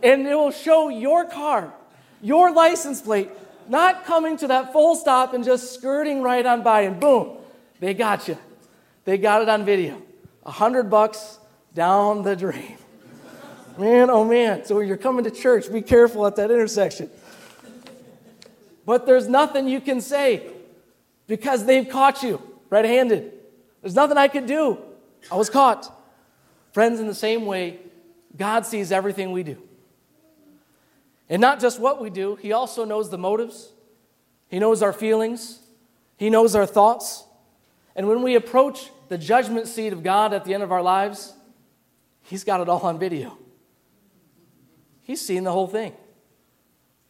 And 0.02 0.26
it 0.26 0.34
will 0.34 0.50
show 0.50 0.88
your 0.88 1.26
car, 1.26 1.74
your 2.22 2.50
license 2.50 3.02
plate, 3.02 3.28
not 3.68 4.06
coming 4.06 4.38
to 4.38 4.46
that 4.46 4.72
full 4.72 4.96
stop 4.96 5.34
and 5.34 5.44
just 5.44 5.74
skirting 5.74 6.22
right 6.22 6.46
on 6.46 6.62
by, 6.62 6.80
and 6.82 6.98
boom, 6.98 7.36
they 7.78 7.92
got 7.92 8.26
you. 8.26 8.38
They 9.04 9.18
got 9.18 9.42
it 9.42 9.50
on 9.50 9.66
video. 9.66 10.00
A 10.46 10.50
hundred 10.50 10.88
bucks 10.88 11.38
down 11.74 12.22
the 12.22 12.36
drain. 12.36 12.78
Man, 13.78 14.10
oh 14.10 14.24
man. 14.24 14.64
So 14.64 14.80
you're 14.80 14.96
coming 14.96 15.24
to 15.24 15.30
church, 15.30 15.72
be 15.72 15.82
careful 15.82 16.26
at 16.26 16.36
that 16.36 16.50
intersection. 16.50 17.10
But 18.86 19.06
there's 19.06 19.28
nothing 19.28 19.68
you 19.68 19.80
can 19.80 20.00
say 20.00 20.46
because 21.26 21.64
they've 21.64 21.88
caught 21.88 22.22
you 22.22 22.40
red 22.70 22.84
handed. 22.84 23.32
There's 23.80 23.94
nothing 23.94 24.16
I 24.16 24.28
could 24.28 24.46
do. 24.46 24.78
I 25.30 25.36
was 25.36 25.48
caught. 25.48 25.90
Friends, 26.72 27.00
in 27.00 27.06
the 27.06 27.14
same 27.14 27.46
way, 27.46 27.78
God 28.36 28.66
sees 28.66 28.90
everything 28.90 29.30
we 29.30 29.42
do. 29.42 29.62
And 31.28 31.40
not 31.40 31.60
just 31.60 31.80
what 31.80 32.00
we 32.00 32.10
do, 32.10 32.36
He 32.36 32.52
also 32.52 32.84
knows 32.84 33.10
the 33.10 33.18
motives, 33.18 33.72
He 34.48 34.58
knows 34.58 34.82
our 34.82 34.92
feelings, 34.92 35.60
He 36.16 36.30
knows 36.30 36.54
our 36.54 36.66
thoughts. 36.66 37.24
And 37.96 38.08
when 38.08 38.22
we 38.22 38.34
approach 38.34 38.90
the 39.08 39.16
judgment 39.16 39.68
seat 39.68 39.92
of 39.92 40.02
God 40.02 40.32
at 40.32 40.44
the 40.44 40.52
end 40.52 40.62
of 40.62 40.72
our 40.72 40.82
lives, 40.82 41.32
He's 42.22 42.42
got 42.42 42.60
it 42.60 42.68
all 42.68 42.80
on 42.80 42.98
video. 42.98 43.38
He's 45.04 45.20
seen 45.20 45.44
the 45.44 45.52
whole 45.52 45.68
thing. 45.68 45.92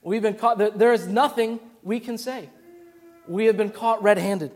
We've 0.02 0.22
been 0.22 0.34
caught, 0.34 0.58
there 0.58 0.92
is 0.92 1.06
nothing 1.06 1.58
we 1.82 1.98
can 1.98 2.18
say. 2.18 2.50
We 3.26 3.46
have 3.46 3.56
been 3.56 3.70
caught 3.70 4.02
red 4.02 4.18
handed. 4.18 4.52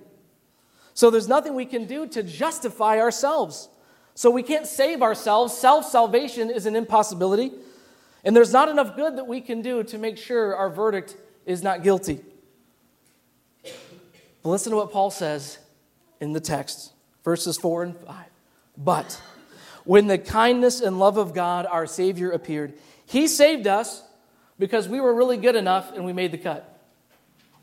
So 0.93 1.11
there's 1.11 1.29
nothing 1.29 1.55
we 1.55 1.65
can 1.65 1.87
do 1.87 2.07
to 2.09 2.23
justify 2.23 2.99
ourselves. 3.01 3.69
So 4.15 4.31
we 4.31 4.43
can't 4.43 4.67
save 4.67 5.01
ourselves. 5.01 5.57
Self 5.57 5.87
salvation 5.87 6.51
is 6.51 6.67
an 6.67 6.77
impossibility. 6.77 7.53
And 8.25 8.35
there's 8.35 8.53
not 8.53 8.69
enough 8.69 8.97
good 8.97 9.17
that 9.17 9.27
we 9.27 9.41
can 9.41 9.63
do 9.63 9.85
to 9.85 9.97
make 9.97 10.19
sure 10.19 10.55
our 10.57 10.69
verdict 10.69 11.17
is 11.47 11.63
not 11.63 11.83
guilty. 11.83 12.21
But 14.43 14.51
listen 14.51 14.71
to 14.73 14.77
what 14.77 14.91
Paul 14.91 15.11
says 15.11 15.59
in 16.21 16.33
the 16.33 16.41
text 16.41 16.93
verses 17.25 17.57
4 17.59 17.83
and 17.85 17.97
5. 17.97 18.27
But 18.77 19.23
when 19.85 20.07
the 20.07 20.19
kindness 20.19 20.81
and 20.81 20.99
love 20.99 21.17
of 21.17 21.33
God, 21.33 21.67
our 21.67 21.87
Savior, 21.87 22.31
appeared, 22.31 22.75
He 23.09 23.27
saved 23.27 23.67
us 23.67 24.03
because 24.59 24.87
we 24.87 25.01
were 25.01 25.15
really 25.15 25.39
good 25.39 25.57
enough 25.57 25.93
and 25.95 26.05
we 26.05 26.13
made 26.13 26.31
the 26.31 26.39
cut. 26.39 26.79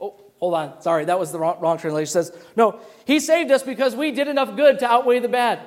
Oh, 0.02 0.20
hold 0.40 0.56
on. 0.56 0.82
Sorry, 0.82 1.06
that 1.06 1.20
was 1.20 1.32
the 1.32 1.38
wrong, 1.38 1.60
wrong 1.60 1.78
translation. 1.78 2.10
It 2.10 2.26
says, 2.26 2.38
no, 2.56 2.80
He 3.06 3.20
saved 3.20 3.52
us 3.52 3.62
because 3.62 3.96
we 3.96 4.10
did 4.12 4.28
enough 4.28 4.56
good 4.56 4.80
to 4.80 4.88
outweigh 4.88 5.20
the 5.20 5.30
bad. 5.30 5.60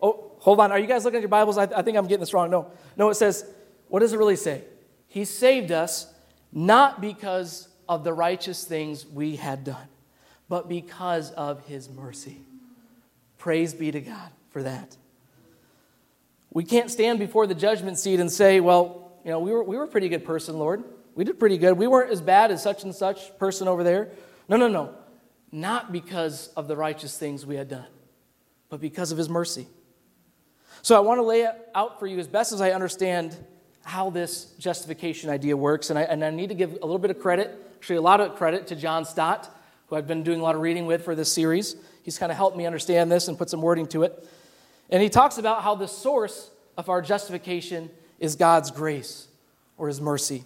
Oh, 0.00 0.32
hold 0.38 0.60
on. 0.60 0.72
Are 0.72 0.78
you 0.78 0.86
guys 0.86 1.04
looking 1.04 1.18
at 1.18 1.22
your 1.22 1.28
Bibles? 1.28 1.58
I, 1.58 1.64
I 1.64 1.82
think 1.82 1.98
I'm 1.98 2.06
getting 2.06 2.20
this 2.20 2.32
wrong. 2.32 2.50
No. 2.50 2.70
No, 2.96 3.10
it 3.10 3.16
says, 3.16 3.44
what 3.88 4.00
does 4.00 4.14
it 4.14 4.18
really 4.18 4.36
say? 4.36 4.64
He 5.06 5.26
saved 5.26 5.70
us 5.70 6.10
not 6.50 7.02
because 7.02 7.68
of 7.90 8.04
the 8.04 8.14
righteous 8.14 8.64
things 8.64 9.04
we 9.04 9.36
had 9.36 9.64
done, 9.64 9.88
but 10.48 10.66
because 10.66 11.30
of 11.32 11.66
His 11.66 11.90
mercy. 11.90 12.40
Praise 13.36 13.74
be 13.74 13.90
to 13.90 14.00
God 14.00 14.30
for 14.48 14.62
that. 14.62 14.96
We 16.50 16.64
can't 16.64 16.90
stand 16.90 17.18
before 17.18 17.46
the 17.46 17.54
judgment 17.54 17.98
seat 17.98 18.20
and 18.20 18.30
say, 18.30 18.60
well, 18.60 19.12
you 19.24 19.30
know, 19.30 19.40
we 19.40 19.52
were, 19.52 19.62
we 19.62 19.76
were 19.76 19.84
a 19.84 19.88
pretty 19.88 20.08
good 20.08 20.24
person, 20.24 20.58
Lord. 20.58 20.82
We 21.14 21.24
did 21.24 21.38
pretty 21.38 21.58
good. 21.58 21.76
We 21.76 21.86
weren't 21.86 22.10
as 22.10 22.20
bad 22.20 22.50
as 22.50 22.62
such 22.62 22.84
and 22.84 22.94
such 22.94 23.36
person 23.38 23.68
over 23.68 23.82
there. 23.82 24.10
No, 24.48 24.56
no, 24.56 24.68
no. 24.68 24.94
Not 25.50 25.92
because 25.92 26.48
of 26.56 26.68
the 26.68 26.76
righteous 26.76 27.18
things 27.18 27.44
we 27.44 27.56
had 27.56 27.68
done, 27.68 27.86
but 28.68 28.80
because 28.80 29.12
of 29.12 29.18
his 29.18 29.28
mercy. 29.28 29.66
So 30.82 30.96
I 30.96 31.00
want 31.00 31.18
to 31.18 31.22
lay 31.22 31.42
it 31.42 31.54
out 31.74 31.98
for 31.98 32.06
you 32.06 32.18
as 32.18 32.28
best 32.28 32.52
as 32.52 32.60
I 32.60 32.70
understand 32.70 33.36
how 33.82 34.10
this 34.10 34.52
justification 34.58 35.30
idea 35.30 35.56
works. 35.56 35.90
And 35.90 35.98
I, 35.98 36.02
and 36.02 36.24
I 36.24 36.30
need 36.30 36.50
to 36.50 36.54
give 36.54 36.72
a 36.72 36.86
little 36.86 36.98
bit 36.98 37.10
of 37.10 37.18
credit, 37.18 37.50
actually, 37.76 37.96
a 37.96 38.02
lot 38.02 38.20
of 38.20 38.36
credit 38.36 38.68
to 38.68 38.76
John 38.76 39.04
Stott, 39.04 39.54
who 39.86 39.96
I've 39.96 40.06
been 40.06 40.22
doing 40.22 40.40
a 40.40 40.42
lot 40.42 40.54
of 40.54 40.60
reading 40.60 40.86
with 40.86 41.04
for 41.04 41.14
this 41.14 41.32
series. 41.32 41.76
He's 42.02 42.18
kind 42.18 42.30
of 42.30 42.36
helped 42.36 42.56
me 42.56 42.66
understand 42.66 43.10
this 43.10 43.28
and 43.28 43.36
put 43.36 43.50
some 43.50 43.62
wording 43.62 43.86
to 43.88 44.04
it. 44.04 44.28
And 44.90 45.02
he 45.02 45.08
talks 45.08 45.38
about 45.38 45.62
how 45.62 45.74
the 45.74 45.88
source 45.88 46.50
of 46.76 46.88
our 46.88 47.02
justification 47.02 47.90
is 48.18 48.36
God's 48.36 48.70
grace 48.70 49.28
or 49.76 49.88
his 49.88 50.00
mercy. 50.00 50.44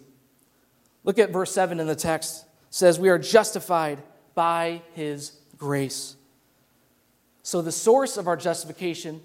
Look 1.04 1.18
at 1.18 1.30
verse 1.30 1.52
7 1.52 1.80
in 1.80 1.86
the 1.86 1.96
text. 1.96 2.44
It 2.44 2.74
says, 2.74 2.98
We 2.98 3.08
are 3.08 3.18
justified 3.18 4.02
by 4.34 4.82
his 4.94 5.32
grace. 5.56 6.16
So 7.42 7.60
the 7.60 7.72
source 7.72 8.16
of 8.16 8.28
our 8.28 8.36
justification 8.36 9.20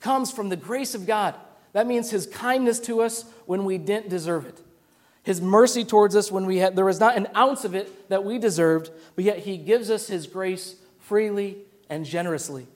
comes 0.00 0.30
from 0.30 0.48
the 0.48 0.56
grace 0.56 0.94
of 0.94 1.06
God. 1.06 1.34
That 1.72 1.86
means 1.86 2.10
his 2.10 2.26
kindness 2.26 2.78
to 2.80 3.00
us 3.00 3.24
when 3.46 3.64
we 3.64 3.78
didn't 3.78 4.08
deserve 4.08 4.46
it. 4.46 4.60
His 5.22 5.40
mercy 5.40 5.84
towards 5.84 6.14
us 6.14 6.30
when 6.30 6.44
we 6.44 6.58
had 6.58 6.76
there 6.76 6.84
was 6.84 7.00
not 7.00 7.16
an 7.16 7.28
ounce 7.34 7.64
of 7.64 7.74
it 7.74 8.10
that 8.10 8.24
we 8.24 8.38
deserved, 8.38 8.90
but 9.16 9.24
yet 9.24 9.38
he 9.38 9.56
gives 9.56 9.90
us 9.90 10.06
his 10.06 10.26
grace 10.26 10.76
freely 10.98 11.56
and 11.88 12.04
generously. 12.04 12.66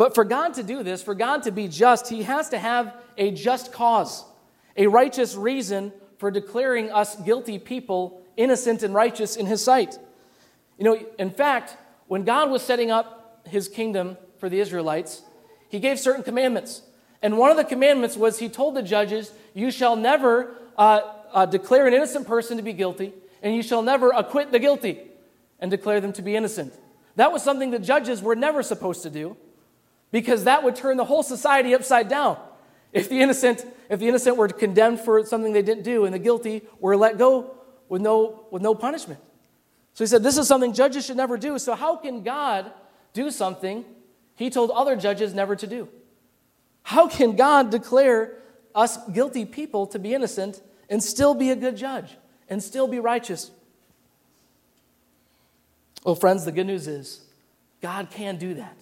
But 0.00 0.14
for 0.14 0.24
God 0.24 0.54
to 0.54 0.62
do 0.62 0.82
this, 0.82 1.02
for 1.02 1.14
God 1.14 1.42
to 1.42 1.50
be 1.50 1.68
just, 1.68 2.08
he 2.08 2.22
has 2.22 2.48
to 2.48 2.58
have 2.58 2.94
a 3.18 3.30
just 3.32 3.70
cause, 3.70 4.24
a 4.74 4.86
righteous 4.86 5.36
reason 5.36 5.92
for 6.16 6.30
declaring 6.30 6.90
us 6.90 7.16
guilty 7.16 7.58
people 7.58 8.22
innocent 8.34 8.82
and 8.82 8.94
righteous 8.94 9.36
in 9.36 9.44
his 9.44 9.62
sight. 9.62 9.98
You 10.78 10.84
know, 10.86 11.06
in 11.18 11.30
fact, 11.30 11.76
when 12.06 12.24
God 12.24 12.50
was 12.50 12.62
setting 12.62 12.90
up 12.90 13.46
his 13.46 13.68
kingdom 13.68 14.16
for 14.38 14.48
the 14.48 14.58
Israelites, 14.58 15.20
he 15.68 15.78
gave 15.78 15.98
certain 15.98 16.22
commandments. 16.22 16.80
And 17.20 17.36
one 17.36 17.50
of 17.50 17.58
the 17.58 17.64
commandments 17.64 18.16
was 18.16 18.38
he 18.38 18.48
told 18.48 18.76
the 18.76 18.82
judges, 18.82 19.30
You 19.52 19.70
shall 19.70 19.96
never 19.96 20.56
uh, 20.78 21.00
uh, 21.30 21.44
declare 21.44 21.86
an 21.86 21.92
innocent 21.92 22.26
person 22.26 22.56
to 22.56 22.62
be 22.62 22.72
guilty, 22.72 23.12
and 23.42 23.54
you 23.54 23.62
shall 23.62 23.82
never 23.82 24.12
acquit 24.12 24.50
the 24.50 24.60
guilty 24.60 24.98
and 25.58 25.70
declare 25.70 26.00
them 26.00 26.14
to 26.14 26.22
be 26.22 26.36
innocent. 26.36 26.72
That 27.16 27.32
was 27.32 27.42
something 27.42 27.70
the 27.70 27.78
judges 27.78 28.22
were 28.22 28.34
never 28.34 28.62
supposed 28.62 29.02
to 29.02 29.10
do 29.10 29.36
because 30.10 30.44
that 30.44 30.62
would 30.62 30.76
turn 30.76 30.96
the 30.96 31.04
whole 31.04 31.22
society 31.22 31.74
upside 31.74 32.08
down. 32.08 32.38
If 32.92 33.08
the 33.08 33.20
innocent, 33.20 33.64
if 33.88 34.00
the 34.00 34.08
innocent 34.08 34.36
were 34.36 34.48
condemned 34.48 35.00
for 35.00 35.24
something 35.24 35.52
they 35.52 35.62
didn't 35.62 35.84
do 35.84 36.04
and 36.04 36.14
the 36.14 36.18
guilty 36.18 36.62
were 36.80 36.96
let 36.96 37.18
go 37.18 37.56
with 37.88 38.02
no, 38.02 38.46
with 38.50 38.62
no 38.62 38.74
punishment. 38.74 39.20
So 39.94 40.04
he 40.04 40.08
said, 40.08 40.22
This 40.22 40.36
is 40.38 40.48
something 40.48 40.72
judges 40.72 41.06
should 41.06 41.16
never 41.16 41.36
do. 41.36 41.58
So, 41.58 41.74
how 41.74 41.96
can 41.96 42.22
God 42.22 42.72
do 43.12 43.30
something 43.30 43.84
he 44.34 44.50
told 44.50 44.70
other 44.70 44.96
judges 44.96 45.34
never 45.34 45.54
to 45.56 45.66
do? 45.66 45.88
How 46.82 47.08
can 47.08 47.36
God 47.36 47.70
declare 47.70 48.38
us 48.74 48.96
guilty 49.08 49.44
people 49.44 49.86
to 49.88 49.98
be 49.98 50.14
innocent 50.14 50.62
and 50.88 51.02
still 51.02 51.34
be 51.34 51.50
a 51.50 51.56
good 51.56 51.76
judge 51.76 52.16
and 52.48 52.62
still 52.62 52.88
be 52.88 52.98
righteous? 52.98 53.50
Well, 56.04 56.14
friends, 56.14 56.44
the 56.44 56.52
good 56.52 56.66
news 56.66 56.88
is 56.88 57.20
God 57.82 58.10
can 58.10 58.36
do 58.36 58.54
that 58.54 58.76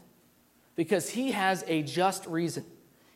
because 0.79 1.11
he 1.11 1.33
has 1.33 1.65
a 1.67 1.83
just 1.83 2.25
reason. 2.27 2.65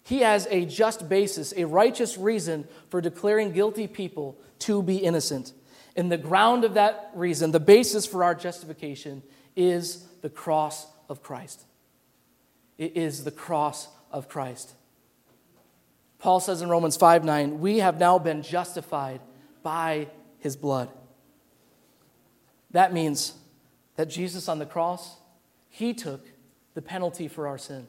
He 0.03 0.19
has 0.23 0.49
a 0.51 0.65
just 0.65 1.09
basis, 1.09 1.55
a 1.57 1.65
righteous 1.65 2.19
reason 2.19 2.67
for 2.89 3.01
declaring 3.01 3.53
guilty 3.53 3.87
people 3.87 4.37
to 4.59 4.83
be 4.83 4.97
innocent. 4.97 5.53
And 5.95 6.11
the 6.11 6.19
ground 6.19 6.65
of 6.65 6.75
that 6.75 7.13
reason, 7.15 7.53
the 7.53 7.61
basis 7.61 8.05
for 8.05 8.25
our 8.25 8.35
justification, 8.35 9.23
is 9.55 10.05
the 10.23 10.29
cross 10.29 10.89
of 11.09 11.23
Christ. 11.23 11.63
It 12.79 12.97
is 12.97 13.23
the 13.23 13.31
cross 13.31 13.87
of 14.11 14.29
Christ. 14.29 14.73
Paul 16.19 16.41
says 16.41 16.63
in 16.63 16.69
Romans 16.69 16.97
5 16.97 17.23
9, 17.23 17.61
we 17.61 17.79
have 17.79 17.97
now 17.97 18.19
been 18.19 18.43
justified 18.43 19.21
by 19.63 20.09
his 20.41 20.57
blood. 20.57 20.89
That 22.73 22.93
means 22.93 23.35
that 23.95 24.07
Jesus 24.07 24.49
on 24.49 24.59
the 24.59 24.67
cross, 24.67 25.19
he 25.69 25.95
took 25.95 26.27
the 26.75 26.83
penalty 26.83 27.29
for 27.29 27.47
our 27.47 27.59
sin. 27.59 27.87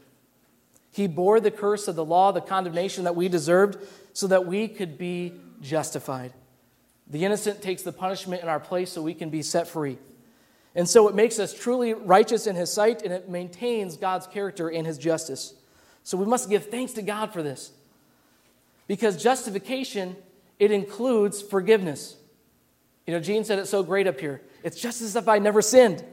He 0.92 1.08
bore 1.08 1.40
the 1.40 1.52
curse 1.52 1.88
of 1.88 1.96
the 1.96 2.06
law, 2.06 2.32
the 2.32 2.42
condemnation 2.42 3.06
that 3.06 3.16
we 3.16 3.28
deserved, 3.28 3.78
so 4.14 4.28
that 4.28 4.46
we 4.46 4.68
could 4.68 4.98
be 4.98 5.34
justified. 5.62 6.34
The 7.08 7.26
innocent 7.26 7.62
takes 7.62 7.82
the 7.82 7.92
punishment 7.92 8.44
in 8.44 8.50
our 8.50 8.60
place 8.60 8.92
so 8.92 9.02
we 9.02 9.14
can 9.14 9.30
be 9.30 9.42
set 9.42 9.68
free. 9.68 9.98
And 10.76 10.88
so 10.88 11.08
it 11.08 11.16
makes 11.16 11.40
us 11.40 11.54
truly 11.54 11.94
righteous 11.94 12.48
in 12.48 12.56
His 12.56 12.72
sight 12.72 13.02
and 13.04 13.14
it 13.14 13.30
maintains 13.30 13.98
God's 13.98 14.28
character 14.28 14.70
and 14.70 14.86
His 14.86 14.98
justice. 14.98 15.54
So 16.04 16.18
we 16.18 16.26
must 16.26 16.50
give 16.50 16.66
thanks 16.66 16.94
to 16.94 17.02
God 17.02 17.32
for 17.32 17.44
this. 17.44 17.72
Because 18.88 19.22
justification, 19.22 20.16
it 20.60 20.72
includes 20.72 21.42
forgiveness. 21.42 22.18
You 23.08 23.14
know, 23.14 23.20
Gene 23.20 23.44
said 23.44 23.60
it 23.60 23.68
so 23.68 23.84
great 23.84 24.08
up 24.08 24.20
here. 24.20 24.42
It's 24.64 24.80
just 24.80 25.02
as 25.02 25.16
if 25.16 25.28
I 25.28 25.40
never 25.40 25.62
sinned. 25.62 26.04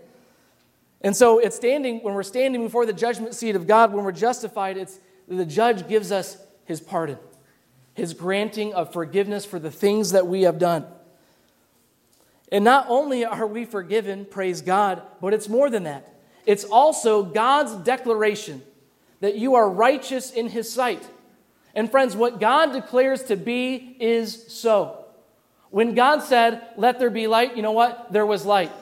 And 1.01 1.17
so 1.17 1.39
it's 1.39 1.57
standing, 1.57 2.01
when 2.03 2.15
we're 2.15 2.23
standing 2.23 2.63
before 2.63 2.85
the 2.85 2.93
judgment 2.93 3.35
seat 3.35 3.57
of 3.57 3.67
God, 3.67 3.93
when 3.93 4.05
we're 4.05 4.13
justified, 4.13 4.77
it's 4.77 4.99
the 5.27 5.47
judge 5.47 5.89
gives 5.89 6.13
us 6.13 6.37
his 6.65 6.81
pardon, 6.81 7.19
his 7.95 8.13
granting 8.15 8.75
of 8.75 8.93
forgiveness 8.93 9.45
for 9.45 9.59
the 9.59 9.71
things 9.71 10.13
that 10.13 10.27
we 10.27 10.43
have 10.43 10.59
done. 10.59 10.87
And 12.53 12.65
not 12.65 12.87
only 12.89 13.25
are 13.25 13.47
we 13.47 13.65
forgiven, 13.65 14.25
praise 14.25 14.61
God, 14.61 15.03
but 15.21 15.33
it's 15.33 15.49
more 15.49 15.71
than 15.71 15.85
that. 15.85 16.21
It's 16.47 16.65
also 16.65 17.23
God's 17.23 17.75
declaration 17.85 18.63
that 19.21 19.37
you 19.37 19.55
are 19.55 19.71
righteous 19.71 20.31
in 20.31 20.49
his 20.49 20.71
sight. 20.71 21.09
And 21.75 21.91
friends, 21.91 22.17
what 22.17 22.41
God 22.41 22.73
declares 22.73 23.23
to 23.25 23.37
be 23.37 23.97
is 24.01 24.47
so. 24.49 25.05
When 25.71 25.95
God 25.95 26.23
said, 26.23 26.63
Let 26.77 26.99
there 26.99 27.11
be 27.11 27.29
light, 27.29 27.57
you 27.57 27.63
know 27.63 27.73
what? 27.73 28.13
There 28.13 28.27
was 28.27 28.45
light. 28.45 28.73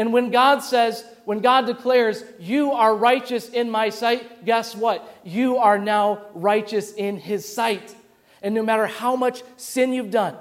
And 0.00 0.14
when 0.14 0.30
God 0.30 0.60
says, 0.60 1.04
when 1.26 1.40
God 1.40 1.66
declares, 1.66 2.24
You 2.38 2.72
are 2.72 2.96
righteous 2.96 3.50
in 3.50 3.70
my 3.70 3.90
sight, 3.90 4.46
guess 4.46 4.74
what? 4.74 5.06
You 5.24 5.58
are 5.58 5.78
now 5.78 6.22
righteous 6.32 6.94
in 6.94 7.18
his 7.18 7.46
sight. 7.46 7.94
And 8.40 8.54
no 8.54 8.62
matter 8.62 8.86
how 8.86 9.14
much 9.14 9.42
sin 9.58 9.92
you've 9.92 10.10
done, 10.10 10.36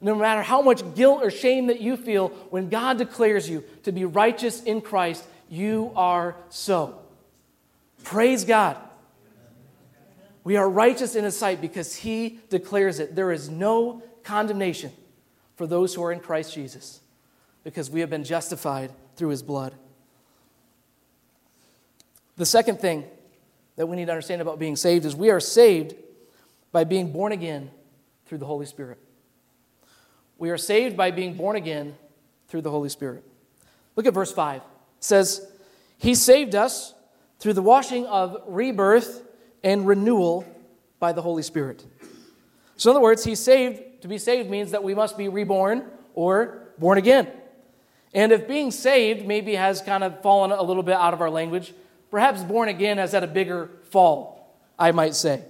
no 0.00 0.14
matter 0.14 0.40
how 0.40 0.62
much 0.62 0.94
guilt 0.94 1.22
or 1.22 1.30
shame 1.30 1.66
that 1.66 1.82
you 1.82 1.98
feel, 1.98 2.28
when 2.48 2.70
God 2.70 2.96
declares 2.96 3.50
you 3.50 3.64
to 3.82 3.92
be 3.92 4.06
righteous 4.06 4.62
in 4.62 4.80
Christ, 4.80 5.22
you 5.50 5.92
are 5.94 6.34
so. 6.48 6.98
Praise 8.04 8.46
God. 8.46 8.78
We 10.42 10.56
are 10.56 10.70
righteous 10.70 11.16
in 11.16 11.24
his 11.24 11.38
sight 11.38 11.60
because 11.60 11.96
he 11.96 12.40
declares 12.48 12.98
it. 12.98 13.14
There 13.14 13.30
is 13.30 13.50
no 13.50 14.02
condemnation 14.24 14.90
for 15.56 15.66
those 15.66 15.94
who 15.94 16.02
are 16.02 16.12
in 16.12 16.20
Christ 16.20 16.54
Jesus 16.54 17.00
because 17.62 17.90
we 17.90 18.00
have 18.00 18.08
been 18.08 18.24
justified 18.24 18.90
through 19.16 19.28
his 19.28 19.42
blood. 19.42 19.74
The 22.36 22.46
second 22.46 22.80
thing 22.80 23.04
that 23.76 23.86
we 23.86 23.96
need 23.96 24.06
to 24.06 24.12
understand 24.12 24.42
about 24.42 24.58
being 24.58 24.76
saved 24.76 25.04
is 25.04 25.14
we 25.14 25.30
are 25.30 25.40
saved 25.40 25.94
by 26.72 26.84
being 26.84 27.12
born 27.12 27.32
again 27.32 27.70
through 28.26 28.38
the 28.38 28.46
Holy 28.46 28.66
Spirit. 28.66 28.98
We 30.38 30.50
are 30.50 30.58
saved 30.58 30.96
by 30.96 31.10
being 31.10 31.34
born 31.34 31.56
again 31.56 31.94
through 32.48 32.62
the 32.62 32.70
Holy 32.70 32.88
Spirit. 32.88 33.22
Look 33.94 34.06
at 34.06 34.14
verse 34.14 34.32
5. 34.32 34.56
It 34.56 34.62
says, 35.00 35.46
He 35.98 36.14
saved 36.14 36.54
us 36.54 36.94
through 37.38 37.52
the 37.52 37.62
washing 37.62 38.06
of 38.06 38.36
rebirth 38.46 39.22
and 39.62 39.86
renewal 39.86 40.44
by 40.98 41.12
the 41.12 41.22
Holy 41.22 41.42
Spirit. 41.42 41.84
So, 42.76 42.90
in 42.90 42.96
other 42.96 43.02
words, 43.02 43.24
He 43.24 43.34
saved. 43.34 44.02
To 44.02 44.08
be 44.08 44.18
saved 44.18 44.50
means 44.50 44.72
that 44.72 44.82
we 44.82 44.94
must 44.94 45.16
be 45.16 45.28
reborn 45.28 45.84
or 46.14 46.72
born 46.78 46.98
again. 46.98 47.28
And 48.14 48.32
if 48.32 48.46
being 48.46 48.70
saved 48.70 49.26
maybe 49.26 49.54
has 49.54 49.80
kind 49.80 50.04
of 50.04 50.20
fallen 50.22 50.52
a 50.52 50.62
little 50.62 50.82
bit 50.82 50.94
out 50.94 51.14
of 51.14 51.20
our 51.20 51.30
language, 51.30 51.72
perhaps 52.10 52.42
born 52.42 52.68
again 52.68 52.98
has 52.98 53.12
had 53.12 53.24
a 53.24 53.28
bigger 53.28 53.70
fall, 53.90 54.54
I 54.78 54.92
might 54.92 55.14
say. 55.14 55.42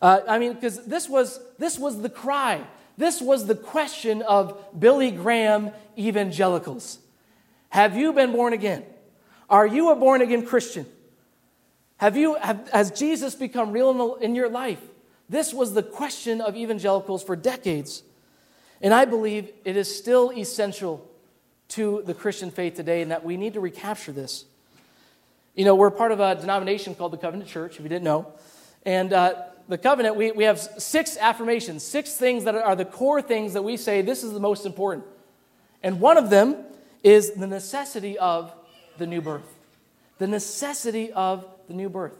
Uh, 0.00 0.20
I 0.28 0.38
mean, 0.38 0.54
because 0.54 0.84
this 0.86 1.08
was, 1.08 1.40
this 1.58 1.78
was 1.78 2.00
the 2.00 2.08
cry. 2.08 2.64
This 2.96 3.20
was 3.20 3.46
the 3.46 3.54
question 3.54 4.22
of 4.22 4.78
Billy 4.78 5.10
Graham 5.10 5.70
evangelicals. 5.98 6.98
Have 7.68 7.96
you 7.96 8.12
been 8.12 8.32
born 8.32 8.52
again? 8.52 8.84
Are 9.50 9.66
you 9.66 9.90
a 9.90 9.96
born 9.96 10.22
again 10.22 10.46
Christian? 10.46 10.86
Have 11.98 12.16
you, 12.16 12.34
have, 12.36 12.68
has 12.70 12.90
Jesus 12.90 13.34
become 13.34 13.72
real 13.72 13.90
in, 13.90 13.98
the, 13.98 14.08
in 14.26 14.34
your 14.34 14.48
life 14.48 14.80
This 15.28 15.54
was 15.54 15.72
the 15.72 15.82
question 15.82 16.40
of 16.40 16.56
evangelicals 16.56 17.22
for 17.22 17.36
decades. 17.36 18.02
And 18.80 18.92
I 18.92 19.04
believe 19.04 19.50
it 19.64 19.76
is 19.76 19.94
still 19.94 20.30
essential 20.32 21.08
to 21.74 22.02
the 22.06 22.14
Christian 22.14 22.52
faith 22.52 22.74
today 22.74 23.02
and 23.02 23.10
that 23.10 23.24
we 23.24 23.36
need 23.36 23.54
to 23.54 23.60
recapture 23.60 24.12
this. 24.12 24.44
You 25.56 25.64
know, 25.64 25.74
we're 25.74 25.90
part 25.90 26.12
of 26.12 26.20
a 26.20 26.36
denomination 26.36 26.94
called 26.94 27.12
the 27.12 27.16
Covenant 27.16 27.50
Church, 27.50 27.76
if 27.76 27.82
you 27.82 27.88
didn't 27.88 28.04
know. 28.04 28.32
And 28.86 29.12
uh, 29.12 29.42
the 29.68 29.78
covenant, 29.78 30.14
we, 30.14 30.30
we 30.30 30.44
have 30.44 30.60
six 30.60 31.16
affirmations, 31.16 31.82
six 31.82 32.14
things 32.14 32.44
that 32.44 32.54
are 32.54 32.76
the 32.76 32.84
core 32.84 33.20
things 33.20 33.54
that 33.54 33.62
we 33.62 33.76
say 33.76 34.02
this 34.02 34.22
is 34.22 34.32
the 34.32 34.40
most 34.40 34.66
important. 34.66 35.04
And 35.82 36.00
one 36.00 36.16
of 36.16 36.30
them 36.30 36.56
is 37.02 37.32
the 37.32 37.46
necessity 37.46 38.18
of 38.18 38.52
the 38.98 39.06
new 39.06 39.20
birth. 39.20 39.58
The 40.18 40.28
necessity 40.28 41.12
of 41.12 41.44
the 41.66 41.74
new 41.74 41.88
birth. 41.88 42.16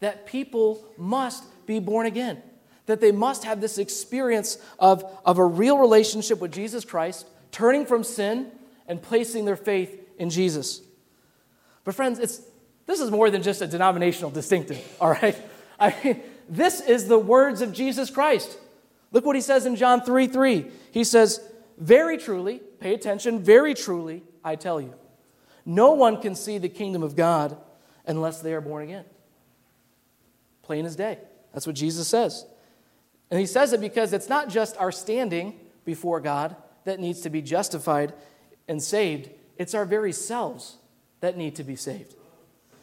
That 0.00 0.26
people 0.26 0.84
must 0.96 1.44
be 1.66 1.78
born 1.78 2.06
again. 2.06 2.42
That 2.86 3.00
they 3.00 3.12
must 3.12 3.44
have 3.44 3.60
this 3.60 3.78
experience 3.78 4.58
of, 4.80 5.04
of 5.24 5.38
a 5.38 5.44
real 5.44 5.78
relationship 5.78 6.40
with 6.40 6.52
Jesus 6.52 6.84
Christ, 6.84 7.26
turning 7.52 7.86
from 7.86 8.02
sin 8.02 8.50
and 8.90 9.00
placing 9.00 9.44
their 9.44 9.56
faith 9.56 9.98
in 10.18 10.30
Jesus. 10.30 10.82
But, 11.84 11.94
friends, 11.94 12.18
it's, 12.18 12.42
this 12.86 13.00
is 13.00 13.08
more 13.08 13.30
than 13.30 13.40
just 13.40 13.62
a 13.62 13.68
denominational 13.68 14.30
distinctive, 14.32 14.84
all 15.00 15.12
right? 15.12 15.36
I 15.78 15.94
mean, 16.02 16.20
this 16.48 16.80
is 16.80 17.06
the 17.06 17.18
words 17.18 17.62
of 17.62 17.72
Jesus 17.72 18.10
Christ. 18.10 18.58
Look 19.12 19.24
what 19.24 19.36
he 19.36 19.42
says 19.42 19.64
in 19.64 19.76
John 19.76 20.02
3 20.02 20.26
3. 20.26 20.66
He 20.90 21.04
says, 21.04 21.40
Very 21.78 22.18
truly, 22.18 22.60
pay 22.80 22.92
attention, 22.92 23.38
very 23.38 23.74
truly, 23.74 24.24
I 24.44 24.56
tell 24.56 24.80
you, 24.80 24.94
no 25.64 25.92
one 25.92 26.20
can 26.20 26.34
see 26.34 26.58
the 26.58 26.68
kingdom 26.68 27.04
of 27.04 27.14
God 27.14 27.56
unless 28.06 28.40
they 28.40 28.52
are 28.54 28.60
born 28.60 28.82
again. 28.82 29.04
Plain 30.62 30.84
as 30.84 30.96
day. 30.96 31.18
That's 31.52 31.66
what 31.66 31.76
Jesus 31.76 32.08
says. 32.08 32.44
And 33.30 33.38
he 33.38 33.46
says 33.46 33.72
it 33.72 33.80
because 33.80 34.12
it's 34.12 34.28
not 34.28 34.48
just 34.48 34.76
our 34.78 34.90
standing 34.90 35.60
before 35.84 36.20
God 36.20 36.56
that 36.84 36.98
needs 36.98 37.20
to 37.20 37.30
be 37.30 37.40
justified 37.40 38.12
and 38.70 38.80
saved, 38.80 39.28
it's 39.56 39.74
our 39.74 39.84
very 39.84 40.12
selves 40.12 40.76
that 41.20 41.36
need 41.36 41.56
to 41.56 41.64
be 41.64 41.74
saved. 41.74 42.14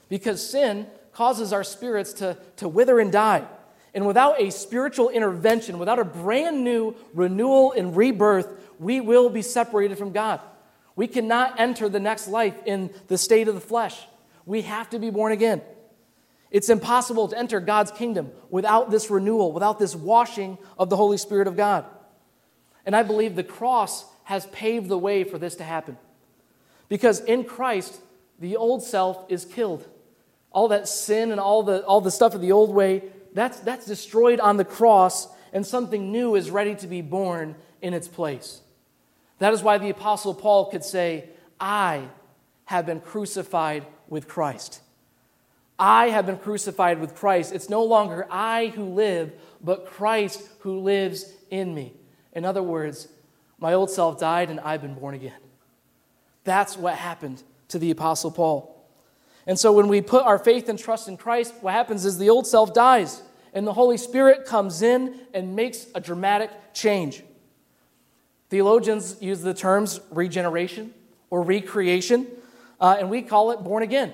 Because 0.10 0.48
sin 0.48 0.86
causes 1.14 1.54
our 1.54 1.64
spirits 1.64 2.12
to, 2.14 2.38
to 2.58 2.68
wither 2.68 3.00
and 3.00 3.10
die. 3.10 3.48
And 3.94 4.06
without 4.06 4.40
a 4.40 4.52
spiritual 4.52 5.08
intervention, 5.10 5.80
without 5.80 5.98
a 5.98 6.04
brand 6.04 6.64
new 6.64 6.94
renewal 7.14 7.72
and 7.72 7.96
rebirth, 7.96 8.50
we 8.80 9.00
will 9.00 9.30
be 9.30 9.42
separated 9.42 9.98
from 9.98 10.12
God. 10.12 10.42
We 10.98 11.08
cannot 11.08 11.58
enter 11.58 11.88
the 11.88 12.02
next 12.02 12.28
life 12.28 12.56
in 12.66 12.94
the 13.08 13.18
state 13.18 13.48
of 13.48 13.56
the 13.56 13.62
flesh. 13.62 13.98
We 14.46 14.64
have 14.64 14.90
to 14.90 15.00
be 15.00 15.10
born 15.10 15.32
again. 15.32 15.62
It's 16.52 16.70
impossible 16.70 17.30
to 17.30 17.38
enter 17.38 17.62
God's 17.62 17.92
kingdom 17.92 18.32
without 18.50 18.92
this 18.92 19.10
renewal, 19.10 19.54
without 19.54 19.80
this 19.80 19.96
washing 19.96 20.58
of 20.78 20.90
the 20.90 20.98
Holy 20.98 21.18
Spirit 21.18 21.48
of 21.48 21.56
God. 21.56 21.86
And 22.86 22.94
I 22.94 23.04
believe 23.04 23.36
the 23.36 23.44
cross 23.44 24.06
has 24.28 24.46
paved 24.48 24.90
the 24.90 24.98
way 24.98 25.24
for 25.24 25.38
this 25.38 25.56
to 25.56 25.64
happen. 25.64 25.98
Because 26.90 27.22
in 27.22 27.46
Christ, 27.46 28.02
the 28.40 28.58
old 28.58 28.84
self 28.84 29.24
is 29.30 29.46
killed. 29.46 29.88
All 30.52 30.68
that 30.68 30.90
sin 30.90 31.32
and 31.32 31.40
all 31.40 31.64
the, 31.64 31.82
all 31.86 32.02
the 32.02 32.12
stuff 32.12 32.36
of 32.36 32.42
the 32.42 32.52
old 32.52 32.76
way, 32.76 33.04
that's, 33.34 33.58
that's 33.62 33.86
destroyed 33.86 34.42
on 34.42 34.58
the 34.58 34.66
cross, 34.66 35.30
and 35.54 35.66
something 35.66 36.12
new 36.12 36.36
is 36.36 36.52
ready 36.52 36.76
to 36.76 36.88
be 36.88 37.02
born 37.02 37.56
in 37.82 37.94
its 37.94 38.10
place. 38.10 38.60
That 39.40 39.54
is 39.54 39.64
why 39.64 39.78
the 39.78 39.92
Apostle 39.92 40.34
Paul 40.34 40.72
could 40.72 40.84
say, 40.84 41.30
I 41.58 42.10
have 42.66 42.86
been 42.86 43.00
crucified 43.00 43.86
with 44.10 44.28
Christ. 44.28 44.82
I 45.80 46.10
have 46.10 46.26
been 46.26 46.38
crucified 46.38 47.00
with 47.00 47.16
Christ. 47.16 47.54
It's 47.54 47.70
no 47.70 47.86
longer 47.86 48.28
I 48.30 48.74
who 48.76 48.84
live, 48.84 49.32
but 49.64 49.86
Christ 49.86 50.46
who 50.60 50.80
lives 50.80 51.32
in 51.50 51.74
me. 51.74 51.94
In 52.34 52.44
other 52.44 52.62
words, 52.62 53.08
my 53.60 53.74
old 53.74 53.90
self 53.90 54.20
died 54.20 54.50
and 54.50 54.60
I've 54.60 54.82
been 54.82 54.96
born 54.96 55.16
again. 55.16 55.40
That's 56.44 56.78
what 56.78 56.96
happened 56.96 57.44
to 57.70 57.80
the 57.80 57.92
Apostle 57.92 58.32
Paul. 58.32 58.74
And 59.46 59.58
so 59.58 59.72
when 59.72 59.88
we 59.88 60.02
put 60.02 60.24
our 60.24 60.38
faith 60.38 60.70
and 60.70 60.78
trust 60.78 61.08
in 61.08 61.18
Christ, 61.18 61.54
what 61.62 61.74
happens 61.74 62.06
is 62.06 62.18
the 62.18 62.30
old 62.30 62.48
self 62.48 62.74
dies 62.74 63.22
and 63.54 63.66
the 63.66 63.74
Holy 63.74 63.98
Spirit 63.98 64.46
comes 64.46 64.82
in 64.82 65.20
and 65.34 65.56
makes 65.56 65.88
a 65.96 66.02
dramatic 66.02 66.52
change. 66.74 67.24
Theologians 68.50 69.18
use 69.20 69.42
the 69.42 69.54
terms 69.54 70.00
regeneration 70.12 70.94
or 71.30 71.42
recreation, 71.42 72.28
uh, 72.80 72.98
and 73.00 73.10
we 73.10 73.22
call 73.22 73.52
it 73.52 73.64
born 73.64 73.84
again. 73.84 74.14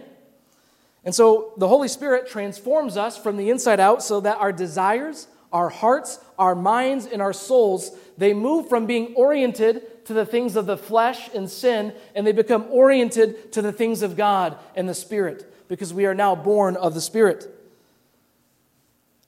And 1.04 1.14
so 1.14 1.54
the 1.58 1.68
Holy 1.68 1.88
Spirit 1.88 2.30
transforms 2.30 2.98
us 2.98 3.18
from 3.18 3.38
the 3.38 3.50
inside 3.50 3.80
out 3.80 4.02
so 4.02 4.22
that 4.22 4.38
our 4.38 4.52
desires, 4.52 5.28
our 5.54 5.70
hearts, 5.70 6.20
our 6.38 6.56
minds, 6.56 7.06
and 7.06 7.22
our 7.22 7.32
souls, 7.32 7.92
they 8.18 8.34
move 8.34 8.68
from 8.68 8.88
being 8.88 9.14
oriented 9.16 10.06
to 10.06 10.14
the 10.14 10.26
things 10.26 10.56
of 10.56 10.66
the 10.66 10.76
flesh 10.76 11.30
and 11.34 11.50
sin, 11.50 11.94
and 12.16 12.28
they 12.28 12.34
become 12.34 12.66
oriented 12.70 13.54
to 13.54 13.62
the 13.62 13.72
things 13.72 14.02
of 14.02 14.18
God 14.18 14.58
and 14.76 14.90
the 14.90 14.94
Spirit, 14.94 15.54
because 15.70 15.94
we 15.94 16.06
are 16.06 16.16
now 16.16 16.36
born 16.36 16.76
of 16.76 16.94
the 16.94 17.02
Spirit. 17.02 17.48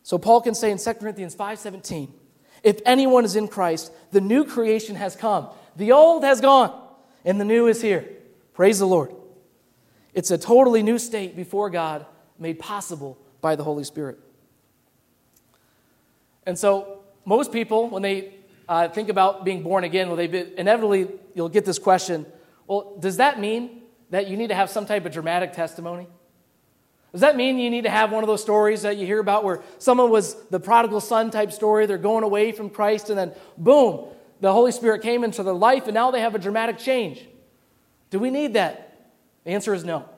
So 0.04 0.18
Paul 0.18 0.42
can 0.42 0.56
say 0.56 0.72
in 0.72 0.78
2 0.78 1.00
Corinthians 1.00 1.36
5:17, 1.36 2.12
if 2.64 2.82
anyone 2.86 3.24
is 3.24 3.36
in 3.36 3.48
Christ, 3.48 3.92
the 4.12 4.22
new 4.22 4.44
creation 4.44 4.96
has 4.96 5.16
come. 5.16 5.48
The 5.76 5.92
old 5.92 6.24
has 6.24 6.42
gone, 6.42 6.74
and 7.24 7.40
the 7.40 7.46
new 7.46 7.68
is 7.68 7.82
here. 7.82 8.08
Praise 8.54 8.80
the 8.80 8.88
Lord. 8.88 9.14
It's 10.14 10.32
a 10.32 10.38
totally 10.38 10.82
new 10.82 10.98
state 10.98 11.36
before 11.36 11.70
God, 11.70 12.06
made 12.40 12.58
possible 12.58 13.18
by 13.42 13.56
the 13.56 13.64
Holy 13.64 13.84
Spirit. 13.84 14.18
And 16.46 16.58
so, 16.58 17.00
most 17.26 17.52
people, 17.52 17.90
when 17.90 18.04
they 18.04 18.36
uh, 18.68 18.88
think 18.90 19.10
about 19.10 19.46
being 19.46 19.64
born 19.64 19.84
again, 19.84 20.08
well, 20.08 20.18
they 20.18 20.28
be, 20.28 20.46
inevitably 20.58 21.08
you'll 21.34 21.50
get 21.50 21.66
this 21.66 21.80
question 21.80 22.26
well, 22.68 22.98
does 23.00 23.18
that 23.18 23.40
mean 23.40 23.84
that 24.10 24.28
you 24.28 24.38
need 24.38 24.48
to 24.48 24.56
have 24.56 24.70
some 24.70 24.86
type 24.86 25.06
of 25.06 25.12
dramatic 25.12 25.54
testimony? 25.54 26.08
Does 27.12 27.22
that 27.22 27.36
mean 27.38 27.60
you 27.60 27.70
need 27.70 27.84
to 27.84 27.90
have 27.90 28.12
one 28.12 28.24
of 28.24 28.28
those 28.28 28.42
stories 28.42 28.82
that 28.82 28.98
you 28.98 29.06
hear 29.06 29.20
about 29.20 29.44
where 29.44 29.62
someone 29.78 30.10
was 30.10 30.36
the 30.50 30.60
prodigal 30.60 31.00
son 31.00 31.32
type 31.32 31.52
story? 31.52 31.86
They're 31.86 31.98
going 31.98 32.24
away 32.24 32.52
from 32.52 32.70
Christ, 32.70 33.10
and 33.10 33.18
then 33.18 33.34
boom, 33.58 34.08
the 34.42 34.52
Holy 34.52 34.72
Spirit 34.72 35.02
came 35.02 35.24
into 35.24 35.44
their 35.44 35.54
life, 35.54 35.86
and 35.86 35.94
now 35.94 36.12
they 36.12 36.20
have 36.20 36.36
a 36.36 36.40
dramatic 36.40 36.78
change. 36.78 37.26
Do 38.10 38.20
we 38.20 38.32
need 38.32 38.54
that? 38.54 39.12
The 39.44 39.52
answer 39.52 39.74
is 39.74 39.86
no. 39.86 40.10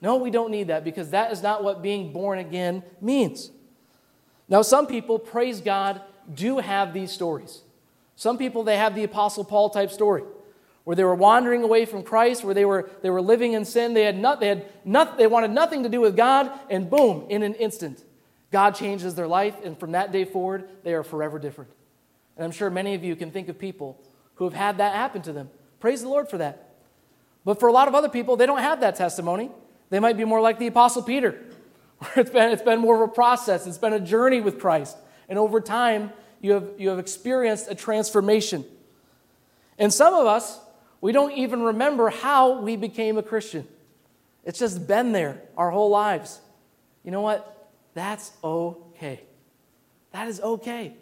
No, 0.00 0.16
we 0.16 0.30
don't 0.30 0.50
need 0.50 0.68
that 0.68 0.84
because 0.84 1.10
that 1.10 1.32
is 1.32 1.42
not 1.42 1.64
what 1.64 1.82
being 1.82 2.12
born 2.12 2.38
again 2.38 2.82
means. 3.00 3.50
Now, 4.48 4.62
some 4.62 4.86
people, 4.86 5.18
praise 5.18 5.60
God, 5.60 6.00
do 6.32 6.58
have 6.58 6.92
these 6.92 7.12
stories. 7.12 7.62
Some 8.16 8.38
people, 8.38 8.64
they 8.64 8.76
have 8.76 8.94
the 8.94 9.04
Apostle 9.04 9.44
Paul 9.44 9.70
type 9.70 9.90
story 9.90 10.24
where 10.88 10.96
they 10.96 11.04
were 11.04 11.14
wandering 11.14 11.62
away 11.62 11.84
from 11.84 12.02
Christ, 12.02 12.42
where 12.42 12.54
they 12.54 12.64
were, 12.64 12.88
they 13.02 13.10
were 13.10 13.20
living 13.20 13.52
in 13.52 13.66
sin. 13.66 13.92
They, 13.92 14.04
had 14.04 14.18
not, 14.18 14.40
they, 14.40 14.48
had 14.48 14.64
not, 14.86 15.18
they 15.18 15.26
wanted 15.26 15.50
nothing 15.50 15.82
to 15.82 15.88
do 15.90 16.00
with 16.00 16.16
God, 16.16 16.50
and 16.70 16.88
boom, 16.88 17.26
in 17.28 17.42
an 17.42 17.52
instant, 17.56 18.02
God 18.50 18.74
changes 18.74 19.14
their 19.14 19.28
life, 19.28 19.54
and 19.62 19.78
from 19.78 19.92
that 19.92 20.12
day 20.12 20.24
forward, 20.24 20.66
they 20.84 20.94
are 20.94 21.02
forever 21.02 21.38
different. 21.38 21.70
And 22.38 22.44
I'm 22.46 22.52
sure 22.52 22.70
many 22.70 22.94
of 22.94 23.04
you 23.04 23.16
can 23.16 23.30
think 23.30 23.50
of 23.50 23.58
people 23.58 24.00
who 24.36 24.44
have 24.44 24.54
had 24.54 24.78
that 24.78 24.94
happen 24.94 25.20
to 25.22 25.32
them. 25.34 25.50
Praise 25.78 26.00
the 26.00 26.08
Lord 26.08 26.30
for 26.30 26.38
that. 26.38 26.70
But 27.44 27.60
for 27.60 27.68
a 27.68 27.72
lot 27.72 27.88
of 27.88 27.94
other 27.94 28.08
people, 28.08 28.36
they 28.36 28.46
don't 28.46 28.60
have 28.60 28.80
that 28.80 28.96
testimony. 28.96 29.50
They 29.90 30.00
might 30.00 30.16
be 30.16 30.24
more 30.24 30.40
like 30.40 30.58
the 30.58 30.68
Apostle 30.68 31.02
Peter, 31.02 31.38
it's 32.16 32.30
been, 32.30 32.50
it's 32.50 32.62
been 32.62 32.80
more 32.80 33.02
of 33.02 33.10
a 33.10 33.12
process, 33.12 33.66
it's 33.66 33.78
been 33.78 33.92
a 33.92 34.00
journey 34.00 34.40
with 34.40 34.58
Christ. 34.60 34.96
And 35.28 35.38
over 35.38 35.60
time, 35.60 36.12
you 36.40 36.52
have, 36.52 36.68
you 36.78 36.88
have 36.90 36.98
experienced 36.98 37.66
a 37.70 37.74
transformation. 37.74 38.64
And 39.78 39.92
some 39.92 40.14
of 40.14 40.26
us, 40.26 40.58
we 41.00 41.12
don't 41.12 41.32
even 41.32 41.62
remember 41.62 42.10
how 42.10 42.60
we 42.60 42.76
became 42.76 43.18
a 43.18 43.22
Christian. 43.22 43.66
It's 44.44 44.58
just 44.58 44.86
been 44.86 45.12
there 45.12 45.42
our 45.56 45.70
whole 45.70 45.90
lives. 45.90 46.40
You 47.04 47.10
know 47.10 47.20
what? 47.20 47.68
That's 47.94 48.32
okay. 48.42 49.20
That 50.12 50.28
is 50.28 50.40
okay. 50.40 50.94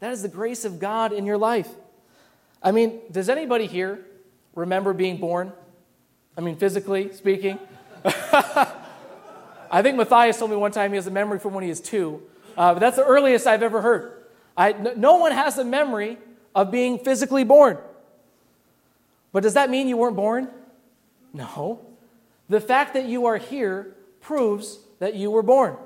That 0.00 0.12
is 0.12 0.22
the 0.22 0.28
grace 0.28 0.64
of 0.64 0.78
God 0.78 1.12
in 1.12 1.26
your 1.26 1.38
life. 1.38 1.68
I 2.62 2.72
mean, 2.72 3.00
does 3.10 3.28
anybody 3.28 3.66
here 3.66 4.04
remember 4.54 4.92
being 4.92 5.18
born? 5.18 5.52
I 6.36 6.40
mean, 6.40 6.56
physically 6.56 7.12
speaking? 7.12 7.58
I 9.74 9.82
think 9.82 9.96
Matthias 9.96 10.38
told 10.38 10.52
me 10.52 10.56
one 10.56 10.70
time 10.70 10.92
he 10.92 10.96
has 10.96 11.08
a 11.08 11.10
memory 11.10 11.40
from 11.40 11.52
when 11.52 11.64
he 11.64 11.68
was 11.68 11.80
two, 11.80 12.22
uh, 12.56 12.74
but 12.74 12.78
that's 12.78 12.94
the 12.94 13.04
earliest 13.04 13.44
I've 13.44 13.64
ever 13.64 13.82
heard. 13.82 14.22
No 14.96 15.16
one 15.16 15.32
has 15.32 15.58
a 15.58 15.64
memory 15.64 16.16
of 16.54 16.70
being 16.70 17.00
physically 17.00 17.42
born. 17.42 17.78
But 19.32 19.42
does 19.42 19.54
that 19.54 19.70
mean 19.70 19.88
you 19.88 19.96
weren't 19.96 20.14
born? 20.14 20.48
No. 21.32 21.84
The 22.48 22.60
fact 22.60 22.94
that 22.94 23.06
you 23.06 23.26
are 23.26 23.36
here 23.36 23.96
proves 24.20 24.78
that 25.00 25.16
you 25.16 25.32
were 25.32 25.42
born. 25.42 25.76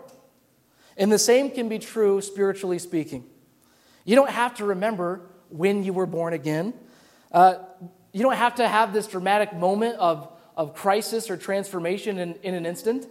And 0.98 1.10
the 1.10 1.18
same 1.18 1.50
can 1.50 1.70
be 1.70 1.78
true 1.78 2.20
spiritually 2.20 2.78
speaking. 2.78 3.24
You 4.04 4.16
don't 4.16 4.28
have 4.28 4.56
to 4.56 4.66
remember 4.66 5.22
when 5.48 5.82
you 5.82 5.94
were 5.94 6.04
born 6.04 6.34
again. 6.34 6.74
Uh, 7.32 7.54
you 8.12 8.22
don't 8.22 8.36
have 8.36 8.56
to 8.56 8.68
have 8.68 8.92
this 8.92 9.06
dramatic 9.06 9.54
moment 9.54 9.96
of, 9.96 10.30
of 10.58 10.74
crisis 10.74 11.30
or 11.30 11.38
transformation 11.38 12.18
in, 12.18 12.34
in 12.42 12.52
an 12.52 12.66
instant. 12.66 13.06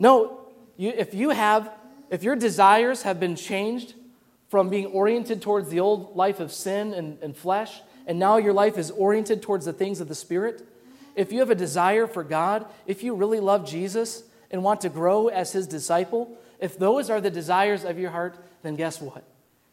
No, 0.00 0.40
you, 0.76 0.92
if 0.96 1.14
you 1.14 1.30
have, 1.30 1.70
if 2.10 2.24
your 2.24 2.34
desires 2.34 3.02
have 3.02 3.20
been 3.20 3.36
changed 3.36 3.94
from 4.48 4.68
being 4.68 4.86
oriented 4.86 5.42
towards 5.42 5.68
the 5.68 5.78
old 5.78 6.16
life 6.16 6.40
of 6.40 6.52
sin 6.52 6.92
and, 6.94 7.18
and 7.22 7.36
flesh, 7.36 7.80
and 8.06 8.18
now 8.18 8.38
your 8.38 8.54
life 8.54 8.78
is 8.78 8.90
oriented 8.90 9.42
towards 9.42 9.66
the 9.66 9.72
things 9.72 10.00
of 10.00 10.08
the 10.08 10.14
Spirit, 10.14 10.66
if 11.14 11.30
you 11.30 11.40
have 11.40 11.50
a 11.50 11.54
desire 11.54 12.06
for 12.06 12.24
God, 12.24 12.66
if 12.86 13.02
you 13.02 13.14
really 13.14 13.40
love 13.40 13.68
Jesus 13.68 14.24
and 14.50 14.64
want 14.64 14.80
to 14.80 14.88
grow 14.88 15.28
as 15.28 15.52
his 15.52 15.66
disciple, 15.66 16.36
if 16.58 16.78
those 16.78 17.10
are 17.10 17.20
the 17.20 17.30
desires 17.30 17.84
of 17.84 17.98
your 17.98 18.10
heart, 18.10 18.36
then 18.62 18.76
guess 18.76 19.00
what? 19.00 19.22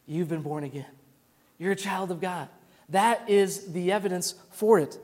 You've 0.05 0.29
been 0.29 0.41
born 0.41 0.63
again. 0.63 0.85
You're 1.57 1.71
a 1.71 1.75
child 1.75 2.11
of 2.11 2.19
God. 2.19 2.49
That 2.89 3.29
is 3.29 3.71
the 3.71 3.91
evidence 3.91 4.35
for 4.51 4.79
it. 4.79 4.97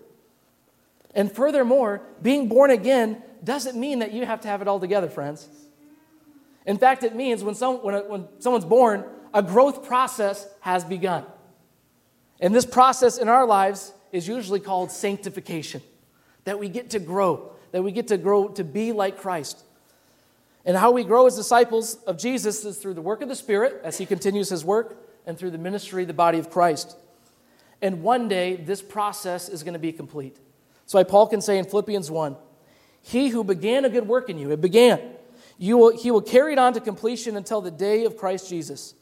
And 1.16 1.32
furthermore, 1.32 2.02
being 2.22 2.48
born 2.48 2.72
again 2.72 3.22
doesn't 3.44 3.78
mean 3.78 4.00
that 4.00 4.14
you 4.14 4.26
have 4.26 4.42
to 4.42 4.48
have 4.48 4.62
it 4.62 4.68
all 4.68 4.80
together, 4.80 5.10
friends. 5.10 5.48
In 6.66 6.78
fact, 6.78 7.04
it 7.04 7.16
means 7.16 7.44
when, 7.44 7.56
some, 7.56 7.78
when, 7.78 7.96
when 8.10 8.28
someone's 8.40 8.66
born, 8.66 9.04
a 9.34 9.44
growth 9.44 9.86
process 9.86 10.48
has 10.62 10.84
begun. 10.84 11.26
And 12.40 12.54
this 12.54 12.66
process 12.66 13.18
in 13.18 13.28
our 13.28 13.46
lives 13.46 13.94
is 14.12 14.28
usually 14.28 14.60
called 14.60 14.92
sanctification 14.92 15.82
that 16.46 16.60
we 16.60 16.70
get 16.70 16.92
to 16.92 17.00
grow, 17.00 17.52
that 17.72 17.84
we 17.84 17.92
get 17.92 18.08
to 18.10 18.18
grow 18.18 18.50
to 18.50 18.64
be 18.64 18.92
like 18.92 19.18
Christ. 19.18 19.64
And 20.66 20.78
how 20.78 20.92
we 20.92 21.04
grow 21.04 21.28
as 21.28 21.36
disciples 21.36 21.96
of 22.04 22.18
Jesus 22.18 22.64
is 22.64 22.78
through 22.78 22.94
the 22.94 23.02
work 23.02 23.22
of 23.22 23.30
the 23.30 23.36
Spirit 23.36 23.82
as 23.84 23.98
He 23.98 24.06
continues 24.06 24.50
His 24.50 24.64
work 24.64 24.98
and 25.26 25.38
through 25.38 25.52
the 25.52 25.58
ministry, 25.58 26.04
of 26.04 26.08
the 26.08 26.14
body 26.14 26.38
of 26.38 26.50
Christ. 26.50 26.96
And 27.82 28.02
one 28.02 28.30
day, 28.30 28.56
this 28.56 28.82
process 28.82 29.50
is 29.50 29.64
going 29.64 29.74
to 29.74 29.80
be 29.80 29.92
complete. 29.92 30.38
So, 30.86 31.04
Paul 31.04 31.28
can 31.28 31.42
say 31.42 31.58
in 31.58 31.66
Philippians 31.66 32.10
1 32.10 32.36
He 33.04 33.30
who 33.30 33.44
began 33.44 33.86
a 33.86 33.90
good 33.90 34.08
work 34.08 34.30
in 34.30 34.38
you, 34.38 34.52
it 34.52 34.62
began, 34.62 35.00
you 35.58 35.78
will, 35.78 35.96
He 35.96 36.10
will 36.10 36.22
carry 36.22 36.54
it 36.54 36.60
on 36.60 36.74
to 36.74 36.80
completion 36.80 37.38
until 37.38 37.62
the 37.62 37.70
day 37.70 38.06
of 38.06 38.18
Christ 38.18 38.50
Jesus. 38.50 38.96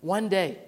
One 0.00 0.28
day, 0.28 0.58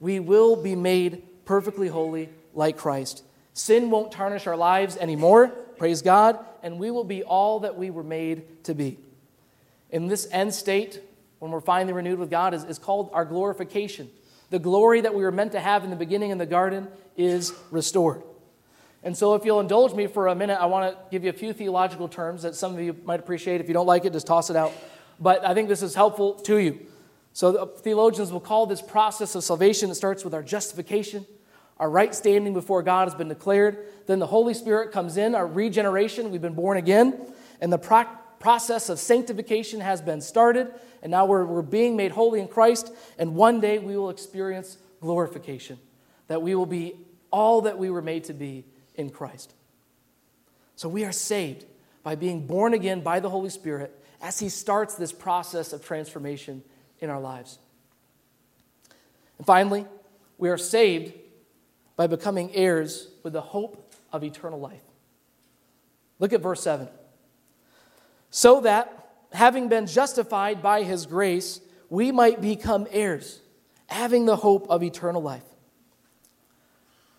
we 0.00 0.18
will 0.18 0.56
be 0.56 0.74
made 0.74 1.22
perfectly 1.44 1.88
holy 1.88 2.30
like 2.54 2.76
Christ. 2.76 3.22
Sin 3.52 3.90
won't 3.90 4.10
tarnish 4.10 4.46
our 4.46 4.56
lives 4.56 4.96
anymore, 4.96 5.48
praise 5.48 6.02
God, 6.02 6.38
and 6.62 6.78
we 6.78 6.90
will 6.90 7.04
be 7.04 7.22
all 7.22 7.60
that 7.60 7.76
we 7.76 7.90
were 7.90 8.02
made 8.02 8.64
to 8.64 8.74
be. 8.74 8.98
In 9.90 10.08
this 10.08 10.26
end 10.32 10.54
state, 10.54 11.00
when 11.38 11.50
we're 11.50 11.60
finally 11.60 11.92
renewed 11.92 12.18
with 12.18 12.30
God, 12.30 12.54
is, 12.54 12.64
is 12.64 12.78
called 12.78 13.10
our 13.12 13.24
glorification. 13.24 14.10
The 14.50 14.58
glory 14.58 15.02
that 15.02 15.14
we 15.14 15.22
were 15.22 15.32
meant 15.32 15.52
to 15.52 15.60
have 15.60 15.84
in 15.84 15.90
the 15.90 15.96
beginning 15.96 16.30
in 16.30 16.38
the 16.38 16.46
garden 16.46 16.88
is 17.16 17.52
restored. 17.70 18.22
And 19.06 19.16
so, 19.16 19.36
if 19.36 19.44
you'll 19.44 19.60
indulge 19.60 19.94
me 19.94 20.08
for 20.08 20.26
a 20.26 20.34
minute, 20.34 20.58
I 20.60 20.66
want 20.66 20.92
to 20.92 20.98
give 21.12 21.22
you 21.22 21.30
a 21.30 21.32
few 21.32 21.52
theological 21.52 22.08
terms 22.08 22.42
that 22.42 22.56
some 22.56 22.74
of 22.74 22.80
you 22.80 22.96
might 23.04 23.20
appreciate. 23.20 23.60
If 23.60 23.68
you 23.68 23.72
don't 23.72 23.86
like 23.86 24.04
it, 24.04 24.12
just 24.12 24.26
toss 24.26 24.50
it 24.50 24.56
out. 24.56 24.72
But 25.20 25.44
I 25.44 25.54
think 25.54 25.68
this 25.68 25.80
is 25.80 25.94
helpful 25.94 26.34
to 26.40 26.56
you. 26.58 26.80
So, 27.32 27.66
theologians 27.66 28.32
will 28.32 28.40
call 28.40 28.66
this 28.66 28.82
process 28.82 29.36
of 29.36 29.44
salvation, 29.44 29.90
it 29.90 29.94
starts 29.94 30.24
with 30.24 30.34
our 30.34 30.42
justification. 30.42 31.24
Our 31.78 31.88
right 31.88 32.12
standing 32.16 32.52
before 32.52 32.82
God 32.82 33.06
has 33.06 33.14
been 33.14 33.28
declared. 33.28 33.86
Then 34.08 34.18
the 34.18 34.26
Holy 34.26 34.54
Spirit 34.54 34.90
comes 34.90 35.16
in, 35.16 35.36
our 35.36 35.46
regeneration, 35.46 36.32
we've 36.32 36.42
been 36.42 36.54
born 36.54 36.76
again. 36.76 37.32
And 37.60 37.72
the 37.72 37.78
pro- 37.78 38.08
process 38.40 38.88
of 38.88 38.98
sanctification 38.98 39.82
has 39.82 40.02
been 40.02 40.20
started. 40.20 40.74
And 41.00 41.12
now 41.12 41.26
we're, 41.26 41.44
we're 41.44 41.62
being 41.62 41.96
made 41.96 42.10
holy 42.10 42.40
in 42.40 42.48
Christ. 42.48 42.92
And 43.20 43.36
one 43.36 43.60
day 43.60 43.78
we 43.78 43.96
will 43.96 44.10
experience 44.10 44.78
glorification, 45.00 45.78
that 46.26 46.42
we 46.42 46.56
will 46.56 46.66
be 46.66 46.96
all 47.30 47.60
that 47.60 47.78
we 47.78 47.88
were 47.88 48.02
made 48.02 48.24
to 48.24 48.34
be 48.34 48.64
in 48.96 49.10
Christ. 49.10 49.54
So 50.74 50.88
we 50.88 51.04
are 51.04 51.12
saved 51.12 51.64
by 52.02 52.14
being 52.14 52.46
born 52.46 52.74
again 52.74 53.00
by 53.00 53.20
the 53.20 53.30
Holy 53.30 53.50
Spirit 53.50 53.98
as 54.20 54.38
He 54.38 54.48
starts 54.48 54.94
this 54.94 55.12
process 55.12 55.72
of 55.72 55.84
transformation 55.84 56.62
in 57.00 57.10
our 57.10 57.20
lives. 57.20 57.58
And 59.38 59.46
finally, 59.46 59.86
we 60.38 60.48
are 60.48 60.58
saved 60.58 61.14
by 61.96 62.06
becoming 62.06 62.54
heirs 62.54 63.08
with 63.22 63.32
the 63.32 63.40
hope 63.40 63.94
of 64.12 64.22
eternal 64.22 64.60
life. 64.60 64.82
Look 66.18 66.32
at 66.32 66.40
verse 66.40 66.62
7. 66.62 66.88
So 68.30 68.60
that, 68.62 69.08
having 69.32 69.68
been 69.68 69.86
justified 69.86 70.62
by 70.62 70.82
his 70.82 71.06
grace, 71.06 71.60
we 71.88 72.12
might 72.12 72.40
become 72.40 72.86
heirs, 72.90 73.40
having 73.86 74.26
the 74.26 74.36
hope 74.36 74.66
of 74.68 74.82
eternal 74.82 75.22
life. 75.22 75.44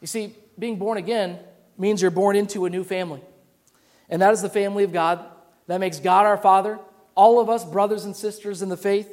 You 0.02 0.08
see, 0.08 0.36
being 0.58 0.78
born 0.78 0.98
again 0.98 1.40
means 1.78 2.02
you're 2.02 2.12
born 2.12 2.36
into 2.36 2.66
a 2.66 2.70
new 2.70 2.84
family. 2.84 3.22
And 4.10 4.22
that 4.22 4.34
is 4.34 4.42
the 4.42 4.50
family 4.50 4.84
of 4.84 4.92
God. 4.92 5.26
That 5.68 5.80
makes 5.80 6.00
God 6.00 6.26
our 6.26 6.38
Father, 6.38 6.80
all 7.16 7.40
of 7.40 7.50
us 7.50 7.66
brothers 7.66 8.06
and 8.06 8.16
sisters 8.16 8.62
in 8.62 8.70
the 8.70 8.78
faith. 8.78 9.12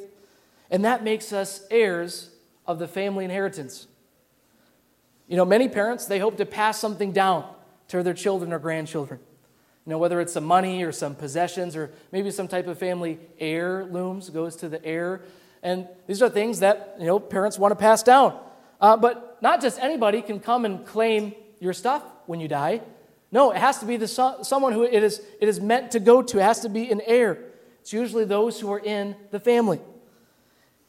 And 0.71 0.85
that 0.85 1.03
makes 1.03 1.33
us 1.33 1.65
heirs 1.69 2.31
of 2.65 2.79
the 2.79 2.87
family 2.87 3.25
inheritance. 3.25 3.87
You 5.27 5.37
know, 5.37 5.45
many 5.45 5.67
parents, 5.67 6.05
they 6.05 6.19
hope 6.19 6.37
to 6.37 6.45
pass 6.45 6.79
something 6.79 7.11
down 7.11 7.47
to 7.89 8.03
their 8.03 8.13
children 8.13 8.53
or 8.53 8.59
grandchildren. 8.59 9.19
You 9.85 9.91
know, 9.91 9.97
whether 9.97 10.19
it's 10.19 10.33
some 10.33 10.45
money 10.45 10.83
or 10.83 10.91
some 10.91 11.13
possessions 11.13 11.75
or 11.75 11.91
maybe 12.11 12.31
some 12.31 12.47
type 12.47 12.67
of 12.67 12.79
family 12.79 13.19
heirlooms 13.39 14.29
goes 14.29 14.55
to 14.57 14.69
the 14.69 14.83
heir. 14.83 15.21
And 15.61 15.87
these 16.07 16.21
are 16.21 16.29
things 16.29 16.59
that, 16.59 16.95
you 16.99 17.05
know, 17.05 17.19
parents 17.19 17.59
want 17.59 17.71
to 17.71 17.75
pass 17.75 18.01
down. 18.01 18.39
Uh, 18.81 18.97
but 18.97 19.37
not 19.41 19.61
just 19.61 19.79
anybody 19.79 20.21
can 20.21 20.39
come 20.39 20.65
and 20.65 20.85
claim 20.85 21.33
your 21.59 21.73
stuff 21.73 22.03
when 22.27 22.39
you 22.39 22.47
die. 22.47 22.81
No, 23.31 23.51
it 23.51 23.57
has 23.57 23.79
to 23.79 23.85
be 23.85 23.97
the 23.97 24.07
so- 24.07 24.39
someone 24.43 24.73
who 24.73 24.83
it 24.83 25.03
is, 25.03 25.21
it 25.41 25.47
is 25.47 25.59
meant 25.59 25.91
to 25.91 25.99
go 25.99 26.21
to. 26.21 26.39
It 26.39 26.43
has 26.43 26.61
to 26.61 26.69
be 26.69 26.89
an 26.91 27.01
heir. 27.05 27.37
It's 27.81 27.93
usually 27.93 28.25
those 28.25 28.59
who 28.59 28.71
are 28.71 28.79
in 28.79 29.15
the 29.31 29.39
family. 29.39 29.79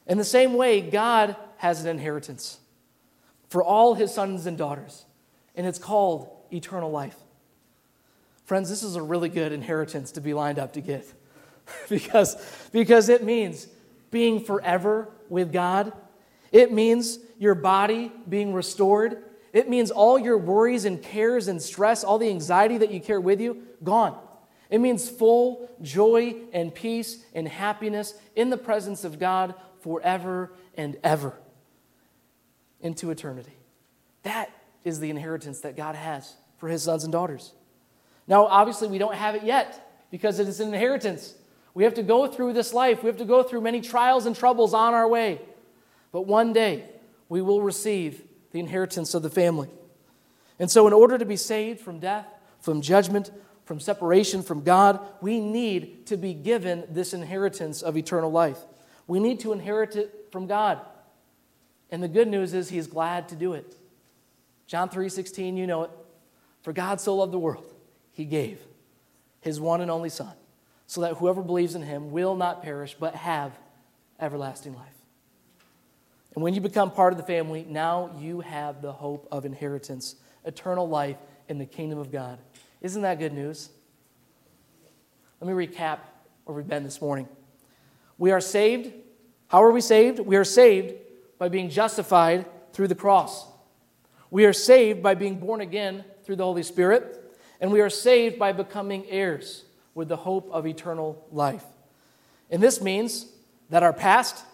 In 0.06 0.18
the 0.18 0.24
same 0.24 0.54
way, 0.54 0.80
God 0.80 1.36
has 1.58 1.82
an 1.82 1.88
inheritance 1.88 2.58
for 3.48 3.62
all 3.62 3.94
his 3.94 4.12
sons 4.12 4.46
and 4.46 4.56
daughters, 4.56 5.04
and 5.54 5.66
it's 5.66 5.78
called 5.78 6.28
eternal 6.52 6.90
life. 6.90 7.16
Friends, 8.44 8.68
this 8.68 8.82
is 8.82 8.94
a 8.94 9.02
really 9.02 9.28
good 9.28 9.52
inheritance 9.52 10.12
to 10.12 10.20
be 10.20 10.32
lined 10.32 10.58
up 10.58 10.72
to 10.74 10.80
get 10.80 11.04
because, 11.88 12.36
because 12.72 13.08
it 13.08 13.24
means 13.24 13.66
being 14.10 14.40
forever 14.40 15.08
with 15.28 15.52
God. 15.52 15.92
It 16.52 16.72
means 16.72 17.18
your 17.38 17.54
body 17.54 18.12
being 18.28 18.52
restored. 18.54 19.22
It 19.56 19.70
means 19.70 19.90
all 19.90 20.18
your 20.18 20.36
worries 20.36 20.84
and 20.84 21.02
cares 21.02 21.48
and 21.48 21.62
stress, 21.62 22.04
all 22.04 22.18
the 22.18 22.28
anxiety 22.28 22.76
that 22.76 22.90
you 22.90 23.00
carry 23.00 23.20
with 23.20 23.40
you, 23.40 23.62
gone. 23.82 24.14
It 24.68 24.82
means 24.82 25.08
full 25.08 25.70
joy 25.80 26.36
and 26.52 26.74
peace 26.74 27.24
and 27.34 27.48
happiness 27.48 28.12
in 28.34 28.50
the 28.50 28.58
presence 28.58 29.02
of 29.02 29.18
God 29.18 29.54
forever 29.80 30.52
and 30.76 30.98
ever 31.02 31.32
into 32.82 33.10
eternity. 33.10 33.56
That 34.24 34.50
is 34.84 35.00
the 35.00 35.08
inheritance 35.08 35.60
that 35.60 35.74
God 35.74 35.94
has 35.94 36.34
for 36.58 36.68
his 36.68 36.82
sons 36.82 37.04
and 37.04 37.12
daughters. 37.12 37.52
Now, 38.28 38.44
obviously, 38.44 38.88
we 38.88 38.98
don't 38.98 39.14
have 39.14 39.36
it 39.36 39.42
yet 39.42 40.04
because 40.10 40.38
it 40.38 40.48
is 40.48 40.60
an 40.60 40.68
inheritance. 40.68 41.32
We 41.72 41.84
have 41.84 41.94
to 41.94 42.02
go 42.02 42.26
through 42.26 42.52
this 42.52 42.74
life, 42.74 43.02
we 43.02 43.06
have 43.06 43.16
to 43.16 43.24
go 43.24 43.42
through 43.42 43.62
many 43.62 43.80
trials 43.80 44.26
and 44.26 44.36
troubles 44.36 44.74
on 44.74 44.92
our 44.92 45.08
way. 45.08 45.40
But 46.12 46.26
one 46.26 46.52
day, 46.52 46.84
we 47.30 47.40
will 47.40 47.62
receive 47.62 48.22
the 48.56 48.60
inheritance 48.60 49.12
of 49.12 49.22
the 49.22 49.28
family. 49.28 49.68
And 50.58 50.70
so, 50.70 50.86
in 50.86 50.94
order 50.94 51.18
to 51.18 51.26
be 51.26 51.36
saved 51.36 51.78
from 51.78 51.98
death, 51.98 52.26
from 52.58 52.80
judgment, 52.80 53.30
from 53.66 53.80
separation 53.80 54.42
from 54.42 54.62
God, 54.62 54.98
we 55.20 55.40
need 55.40 56.06
to 56.06 56.16
be 56.16 56.32
given 56.32 56.84
this 56.88 57.12
inheritance 57.12 57.82
of 57.82 57.98
eternal 57.98 58.32
life. 58.32 58.58
We 59.06 59.20
need 59.20 59.40
to 59.40 59.52
inherit 59.52 59.94
it 59.94 60.28
from 60.32 60.46
God. 60.46 60.80
And 61.90 62.02
the 62.02 62.08
good 62.08 62.28
news 62.28 62.54
is 62.54 62.70
he's 62.70 62.86
glad 62.86 63.28
to 63.28 63.36
do 63.36 63.52
it. 63.52 63.76
John 64.66 64.88
3:16, 64.88 65.58
you 65.58 65.66
know 65.66 65.82
it. 65.82 65.90
For 66.62 66.72
God 66.72 66.98
so 66.98 67.16
loved 67.16 67.32
the 67.32 67.38
world, 67.38 67.66
he 68.12 68.24
gave 68.24 68.58
his 69.42 69.60
one 69.60 69.82
and 69.82 69.90
only 69.90 70.08
son, 70.08 70.32
so 70.86 71.02
that 71.02 71.16
whoever 71.18 71.42
believes 71.42 71.74
in 71.74 71.82
him 71.82 72.10
will 72.10 72.34
not 72.34 72.62
perish 72.62 72.96
but 72.98 73.16
have 73.16 73.52
everlasting 74.18 74.74
life. 74.74 74.95
And 76.36 76.42
when 76.42 76.54
you 76.54 76.60
become 76.60 76.90
part 76.90 77.14
of 77.14 77.16
the 77.16 77.24
family, 77.24 77.66
now 77.68 78.10
you 78.20 78.40
have 78.40 78.82
the 78.82 78.92
hope 78.92 79.26
of 79.32 79.46
inheritance, 79.46 80.16
eternal 80.44 80.86
life 80.86 81.16
in 81.48 81.56
the 81.56 81.64
kingdom 81.64 81.98
of 81.98 82.12
God. 82.12 82.38
Isn't 82.82 83.02
that 83.02 83.18
good 83.18 83.32
news? 83.32 83.70
Let 85.40 85.48
me 85.48 85.66
recap 85.66 86.00
where 86.44 86.54
we've 86.54 86.68
been 86.68 86.84
this 86.84 87.00
morning. 87.00 87.26
We 88.18 88.32
are 88.32 88.40
saved. 88.40 88.92
How 89.48 89.64
are 89.64 89.70
we 89.70 89.80
saved? 89.80 90.20
We 90.20 90.36
are 90.36 90.44
saved 90.44 90.94
by 91.38 91.48
being 91.48 91.70
justified 91.70 92.44
through 92.74 92.88
the 92.88 92.94
cross. 92.94 93.46
We 94.30 94.44
are 94.44 94.52
saved 94.52 95.02
by 95.02 95.14
being 95.14 95.38
born 95.38 95.62
again 95.62 96.04
through 96.24 96.36
the 96.36 96.44
Holy 96.44 96.62
Spirit, 96.62 97.34
and 97.62 97.72
we 97.72 97.80
are 97.80 97.88
saved 97.88 98.38
by 98.38 98.52
becoming 98.52 99.06
heirs 99.08 99.64
with 99.94 100.08
the 100.08 100.16
hope 100.16 100.50
of 100.52 100.66
eternal 100.66 101.26
life. 101.32 101.64
And 102.50 102.62
this 102.62 102.82
means 102.82 103.26
that 103.70 103.82
our 103.82 103.94
past 103.94 104.44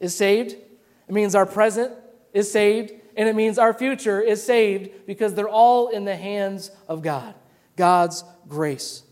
is 0.00 0.16
saved, 0.16 0.56
it 1.08 1.12
means 1.12 1.34
our 1.34 1.46
present 1.46 1.92
is 2.32 2.50
saved, 2.50 2.92
and 3.16 3.28
it 3.28 3.34
means 3.34 3.58
our 3.58 3.72
future 3.72 4.20
is 4.20 4.42
saved 4.42 5.06
because 5.06 5.34
they're 5.34 5.48
all 5.48 5.88
in 5.88 6.04
the 6.04 6.16
hands 6.16 6.70
of 6.88 7.02
God, 7.02 7.34
God's 7.76 8.24
grace. 8.48 9.02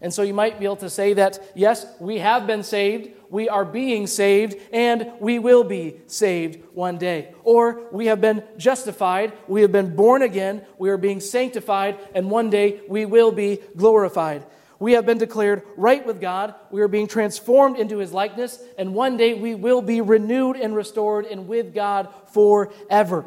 And 0.00 0.12
so 0.12 0.22
you 0.22 0.34
might 0.34 0.58
be 0.58 0.66
able 0.66 0.76
to 0.76 0.90
say 0.90 1.14
that, 1.14 1.38
yes, 1.54 1.86
we 1.98 2.18
have 2.18 2.46
been 2.46 2.62
saved, 2.62 3.10
we 3.30 3.48
are 3.48 3.64
being 3.64 4.06
saved, 4.06 4.54
and 4.72 5.12
we 5.18 5.38
will 5.38 5.64
be 5.64 5.96
saved 6.06 6.62
one 6.74 6.98
day. 6.98 7.34
Or 7.42 7.88
we 7.90 8.06
have 8.06 8.20
been 8.20 8.44
justified, 8.58 9.32
we 9.48 9.62
have 9.62 9.72
been 9.72 9.96
born 9.96 10.22
again, 10.22 10.62
we 10.78 10.90
are 10.90 10.98
being 10.98 11.20
sanctified, 11.20 11.98
and 12.14 12.30
one 12.30 12.50
day 12.50 12.82
we 12.86 13.06
will 13.06 13.32
be 13.32 13.60
glorified. 13.76 14.44
We 14.84 14.92
have 14.92 15.06
been 15.06 15.16
declared 15.16 15.62
right 15.78 16.04
with 16.04 16.20
God, 16.20 16.54
we 16.70 16.82
are 16.82 16.88
being 16.88 17.06
transformed 17.06 17.78
into 17.78 17.96
his 17.96 18.12
likeness, 18.12 18.62
and 18.76 18.94
one 18.94 19.16
day 19.16 19.32
we 19.32 19.54
will 19.54 19.80
be 19.80 20.02
renewed 20.02 20.56
and 20.56 20.76
restored 20.76 21.24
and 21.24 21.48
with 21.48 21.72
God 21.72 22.12
forever. 22.34 23.24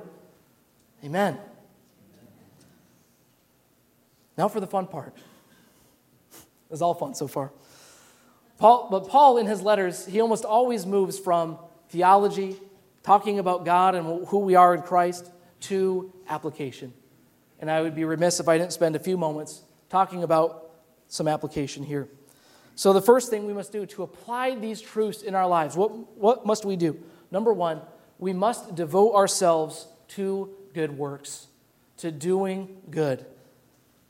Amen. 1.03 1.35
Now 4.37 4.47
for 4.49 4.59
the 4.59 4.67
fun 4.67 4.85
part. 4.85 5.15
It's 6.69 6.83
all 6.83 6.93
fun 6.93 7.15
so 7.15 7.25
far. 7.27 7.51
Paul, 8.59 8.89
but 8.91 9.07
Paul, 9.07 9.39
in 9.39 9.47
his 9.47 9.63
letters, 9.63 10.05
he 10.05 10.21
almost 10.21 10.45
always 10.45 10.85
moves 10.85 11.17
from 11.17 11.57
theology, 11.89 12.55
talking 13.01 13.39
about 13.39 13.65
God 13.65 13.95
and 13.95 14.27
who 14.27 14.37
we 14.41 14.53
are 14.53 14.75
in 14.75 14.83
Christ, 14.83 15.31
to 15.61 16.13
application. 16.29 16.93
And 17.59 17.71
I 17.71 17.81
would 17.81 17.95
be 17.95 18.05
remiss 18.05 18.39
if 18.39 18.47
I 18.47 18.59
didn't 18.59 18.73
spend 18.73 18.95
a 18.95 18.99
few 18.99 19.17
moments 19.17 19.63
talking 19.89 20.21
about 20.21 20.66
some 21.07 21.27
application 21.27 21.83
here. 21.83 22.07
So, 22.75 22.93
the 22.93 23.01
first 23.01 23.29
thing 23.29 23.47
we 23.47 23.53
must 23.53 23.71
do 23.71 23.85
to 23.87 24.03
apply 24.03 24.55
these 24.55 24.81
truths 24.81 25.23
in 25.23 25.33
our 25.33 25.47
lives, 25.47 25.75
what, 25.75 26.17
what 26.17 26.45
must 26.45 26.63
we 26.63 26.75
do? 26.75 26.99
Number 27.31 27.51
one, 27.51 27.81
we 28.19 28.33
must 28.33 28.75
devote 28.75 29.15
ourselves 29.15 29.87
to 30.09 30.53
good 30.73 30.95
works, 30.97 31.47
to 31.97 32.11
doing 32.11 32.77
good. 32.91 33.25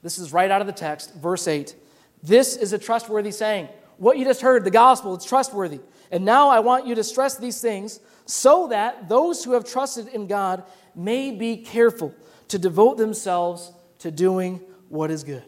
This 0.04 0.18
is 0.18 0.34
right 0.34 0.52
out 0.52 0.62
of 0.62 0.68
the 0.68 0.74
text, 0.74 1.14
verse 1.16 1.48
8. 1.48 1.76
This 2.22 2.56
is 2.56 2.74
a 2.74 2.78
trustworthy 2.78 3.32
saying. 3.32 3.70
What 3.98 4.18
you 4.18 4.26
just 4.26 4.42
heard, 4.42 4.64
the 4.64 4.72
gospel, 4.72 5.16
it's 5.16 5.26
trustworthy. 5.26 5.80
And 6.12 6.24
now 6.24 6.50
I 6.50 6.60
want 6.60 6.86
you 6.86 6.96
to 6.96 7.04
stress 7.04 7.38
these 7.38 7.60
things 7.60 8.00
so 8.26 8.68
that 8.68 9.10
those 9.10 9.44
who 9.44 9.54
have 9.54 9.66
trusted 9.66 10.08
in 10.10 10.28
God 10.28 10.64
may 10.94 11.32
be 11.32 11.58
careful 11.58 12.14
to 12.50 12.60
devote 12.60 12.98
themselves 12.98 13.72
to 14.00 14.12
doing 14.12 14.62
what 14.90 15.10
is 15.10 15.24
good. 15.24 15.44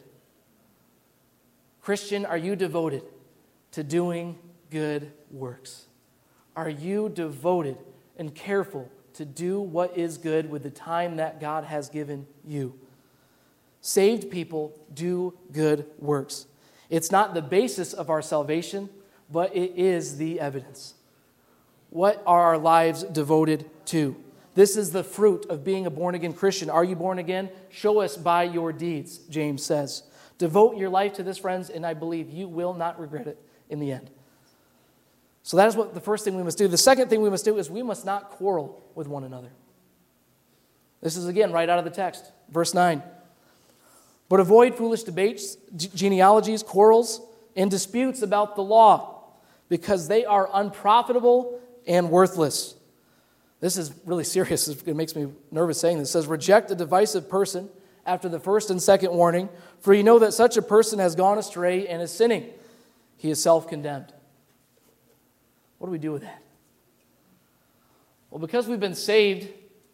Christian, 1.89 2.23
are 2.23 2.37
you 2.37 2.55
devoted 2.55 3.01
to 3.71 3.83
doing 3.83 4.37
good 4.69 5.11
works? 5.31 5.87
Are 6.55 6.69
you 6.69 7.09
devoted 7.09 7.79
and 8.15 8.35
careful 8.35 8.91
to 9.15 9.25
do 9.25 9.59
what 9.59 9.97
is 9.97 10.19
good 10.19 10.51
with 10.51 10.61
the 10.61 10.69
time 10.69 11.15
that 11.15 11.41
God 11.41 11.63
has 11.63 11.89
given 11.89 12.27
you? 12.45 12.77
Saved 13.81 14.29
people 14.29 14.79
do 14.93 15.35
good 15.51 15.87
works. 15.97 16.45
It's 16.91 17.09
not 17.09 17.33
the 17.33 17.41
basis 17.41 17.91
of 17.93 18.11
our 18.11 18.21
salvation, 18.21 18.91
but 19.31 19.55
it 19.55 19.73
is 19.75 20.17
the 20.17 20.39
evidence. 20.39 20.93
What 21.89 22.21
are 22.27 22.43
our 22.43 22.59
lives 22.59 23.01
devoted 23.01 23.67
to? 23.85 24.15
This 24.53 24.77
is 24.77 24.91
the 24.91 25.03
fruit 25.03 25.47
of 25.47 25.63
being 25.63 25.87
a 25.87 25.89
born 25.89 26.13
again 26.13 26.33
Christian. 26.33 26.69
Are 26.69 26.83
you 26.83 26.95
born 26.95 27.17
again? 27.17 27.49
Show 27.71 28.01
us 28.01 28.15
by 28.15 28.43
your 28.43 28.71
deeds, 28.71 29.17
James 29.17 29.65
says. 29.65 30.03
Devote 30.39 30.77
your 30.77 30.89
life 30.89 31.13
to 31.13 31.23
this, 31.23 31.37
friends, 31.37 31.69
and 31.69 31.85
I 31.85 31.93
believe 31.93 32.29
you 32.29 32.47
will 32.47 32.73
not 32.73 32.99
regret 32.99 33.27
it 33.27 33.37
in 33.69 33.79
the 33.79 33.91
end. 33.91 34.09
So 35.43 35.57
that 35.57 35.67
is 35.67 35.75
what 35.75 35.93
the 35.93 35.99
first 35.99 36.23
thing 36.23 36.35
we 36.35 36.43
must 36.43 36.57
do. 36.57 36.67
The 36.67 36.77
second 36.77 37.09
thing 37.09 37.21
we 37.21 37.29
must 37.29 37.45
do 37.45 37.57
is 37.57 37.69
we 37.69 37.83
must 37.83 38.05
not 38.05 38.29
quarrel 38.31 38.81
with 38.95 39.07
one 39.07 39.23
another. 39.23 39.49
This 41.01 41.17
is 41.17 41.27
again 41.27 41.51
right 41.51 41.69
out 41.69 41.77
of 41.77 41.85
the 41.85 41.91
text, 41.91 42.31
verse 42.49 42.73
9. 42.73 43.03
But 44.29 44.39
avoid 44.39 44.75
foolish 44.75 45.03
debates, 45.03 45.57
genealogies, 45.75 46.63
quarrels, 46.63 47.21
and 47.55 47.69
disputes 47.69 48.21
about 48.21 48.55
the 48.55 48.63
law, 48.63 49.23
because 49.67 50.07
they 50.07 50.23
are 50.23 50.49
unprofitable 50.53 51.59
and 51.85 52.09
worthless. 52.09 52.75
This 53.59 53.75
is 53.75 53.91
really 54.05 54.23
serious. 54.23 54.67
It 54.69 54.95
makes 54.95 55.15
me 55.15 55.31
nervous 55.51 55.79
saying 55.81 55.97
this. 55.97 56.09
It 56.09 56.11
says, 56.13 56.27
Reject 56.27 56.71
a 56.71 56.75
divisive 56.75 57.27
person 57.27 57.69
after 58.05 58.29
the 58.29 58.39
first 58.39 58.69
and 58.69 58.81
second 58.81 59.11
warning, 59.11 59.49
for 59.79 59.93
you 59.93 60.03
know 60.03 60.19
that 60.19 60.33
such 60.33 60.57
a 60.57 60.61
person 60.61 60.99
has 60.99 61.15
gone 61.15 61.37
astray 61.37 61.87
and 61.87 62.01
is 62.01 62.11
sinning. 62.11 62.45
He 63.17 63.29
is 63.29 63.41
self 63.41 63.67
condemned. 63.67 64.13
What 65.77 65.87
do 65.87 65.91
we 65.91 65.97
do 65.97 66.11
with 66.11 66.23
that? 66.23 66.41
Well, 68.29 68.39
because 68.39 68.67
we've 68.67 68.79
been 68.79 68.95
saved 68.95 69.47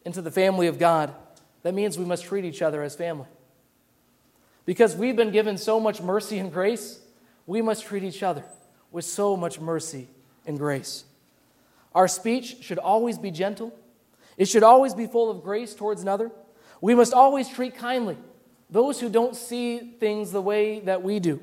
into 0.04 0.22
the 0.22 0.30
family 0.30 0.66
of 0.66 0.78
God, 0.78 1.14
that 1.62 1.74
means 1.74 1.98
we 1.98 2.04
must 2.04 2.24
treat 2.24 2.44
each 2.44 2.62
other 2.62 2.82
as 2.82 2.94
family. 2.94 3.26
Because 4.64 4.96
we've 4.96 5.16
been 5.16 5.30
given 5.30 5.56
so 5.56 5.80
much 5.80 6.02
mercy 6.02 6.38
and 6.38 6.52
grace, 6.52 7.00
we 7.46 7.62
must 7.62 7.84
treat 7.84 8.02
each 8.04 8.22
other 8.22 8.44
with 8.90 9.04
so 9.04 9.36
much 9.36 9.60
mercy 9.60 10.08
and 10.46 10.58
grace. 10.58 11.04
Our 11.94 12.08
speech 12.08 12.62
should 12.62 12.78
always 12.78 13.16
be 13.16 13.30
gentle, 13.30 13.72
it 14.36 14.48
should 14.48 14.62
always 14.62 14.92
be 14.92 15.06
full 15.06 15.30
of 15.30 15.42
grace 15.42 15.74
towards 15.74 16.02
another. 16.02 16.30
We 16.86 16.94
must 16.94 17.12
always 17.12 17.48
treat 17.48 17.74
kindly 17.74 18.16
those 18.70 19.00
who 19.00 19.08
don't 19.08 19.34
see 19.34 19.78
things 19.98 20.30
the 20.30 20.40
way 20.40 20.78
that 20.78 21.02
we 21.02 21.18
do. 21.18 21.40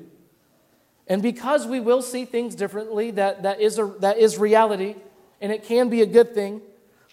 And 1.06 1.20
because 1.20 1.66
we 1.66 1.80
will 1.80 2.00
see 2.00 2.24
things 2.24 2.54
differently, 2.54 3.10
that, 3.10 3.42
that, 3.42 3.60
is, 3.60 3.78
a, 3.78 3.94
that 4.00 4.16
is 4.16 4.38
reality, 4.38 4.96
and 5.42 5.52
it 5.52 5.64
can 5.64 5.90
be 5.90 6.00
a 6.00 6.06
good 6.06 6.32
thing, 6.32 6.62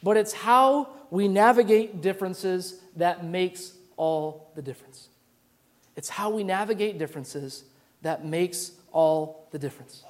but 0.02 0.16
it's 0.16 0.32
how 0.32 0.88
we 1.10 1.28
navigate 1.28 2.00
differences 2.00 2.80
that 2.96 3.26
makes 3.26 3.74
all 3.98 4.50
the 4.56 4.62
difference. 4.62 5.10
It's 5.98 6.08
how 6.08 6.30
we 6.30 6.46
navigate 6.46 6.98
differences 6.98 7.66
that 8.02 8.24
makes 8.24 8.72
all 8.94 9.46
the 9.52 9.60
difference. 9.60 10.06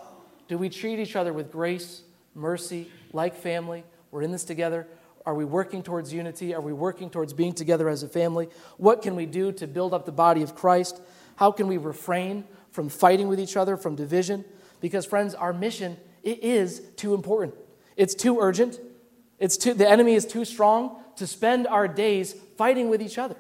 Do 0.47 0.60
we 0.60 0.69
treat 0.69 0.99
each 0.99 1.15
other 1.15 1.34
with 1.34 1.51
grace, 1.51 2.03
mercy, 2.36 2.91
like 3.13 3.36
family? 3.36 3.84
We're 4.12 4.21
in 4.21 4.31
this 4.31 4.43
together. 4.43 4.86
Are 5.25 5.36
we 5.36 5.45
working 5.45 5.84
towards 5.84 6.13
unity? 6.13 6.53
Are 6.53 6.62
we 6.62 6.73
working 6.73 7.10
towards 7.10 7.34
being 7.34 7.53
together 7.53 7.89
as 7.89 8.03
a 8.03 8.07
family? 8.07 8.49
What 8.77 9.01
can 9.01 9.15
we 9.15 9.25
do 9.25 9.51
to 9.53 9.67
build 9.67 9.93
up 9.93 10.05
the 10.05 10.12
body 10.12 10.41
of 10.41 10.55
Christ? 10.55 11.01
How 11.36 11.51
can 11.51 11.67
we 11.67 11.77
refrain 11.77 12.45
from 12.71 12.89
fighting 12.89 13.27
with 13.27 13.39
each 13.39 13.57
other, 13.57 13.77
from 13.77 13.95
division? 13.95 14.45
Because, 14.79 15.05
friends, 15.05 15.36
our 15.36 15.53
mission 15.53 15.97
it 16.23 16.43
is 16.43 16.81
too 16.97 17.13
important. 17.13 17.55
It's 17.97 18.15
too 18.15 18.39
urgent. 18.39 18.79
It's 19.39 19.57
too, 19.57 19.73
the 19.73 19.89
enemy 19.89 20.13
is 20.13 20.25
too 20.25 20.45
strong 20.45 21.01
to 21.15 21.25
spend 21.25 21.67
our 21.67 21.88
days 21.88 22.36
fighting 22.57 22.89
with 22.89 23.01
each 23.01 23.17
other. 23.17 23.36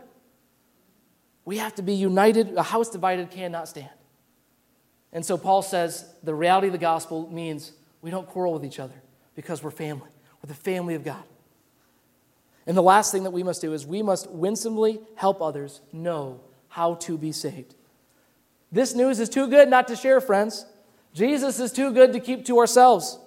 We 1.45 1.57
have 1.57 1.75
to 1.75 1.81
be 1.81 1.93
united. 1.93 2.55
A 2.57 2.63
house 2.63 2.89
divided 2.89 3.29
cannot 3.31 3.67
stand. 3.67 3.89
And 5.13 5.25
so 5.25 5.37
Paul 5.37 5.61
says 5.61 6.05
the 6.23 6.33
reality 6.33 6.67
of 6.67 6.73
the 6.73 6.79
gospel 6.79 7.29
means 7.31 7.73
we 8.01 8.09
don't 8.09 8.27
quarrel 8.27 8.53
with 8.53 8.65
each 8.65 8.79
other 8.79 8.93
because 9.35 9.61
we're 9.61 9.71
family. 9.71 10.09
We're 10.41 10.47
the 10.47 10.53
family 10.53 10.95
of 10.95 11.03
God. 11.03 11.23
And 12.67 12.77
the 12.77 12.83
last 12.83 13.11
thing 13.11 13.23
that 13.23 13.31
we 13.31 13.43
must 13.43 13.61
do 13.61 13.73
is 13.73 13.85
we 13.85 14.01
must 14.01 14.29
winsomely 14.29 14.99
help 15.15 15.41
others 15.41 15.81
know 15.91 16.41
how 16.67 16.95
to 16.95 17.17
be 17.17 17.31
saved. 17.31 17.75
This 18.71 18.95
news 18.95 19.19
is 19.19 19.29
too 19.29 19.47
good 19.47 19.69
not 19.69 19.87
to 19.89 19.95
share, 19.95 20.21
friends. 20.21 20.65
Jesus 21.13 21.59
is 21.59 21.71
too 21.71 21.91
good 21.91 22.13
to 22.13 22.19
keep 22.19 22.45
to 22.45 22.59
ourselves. 22.59 23.19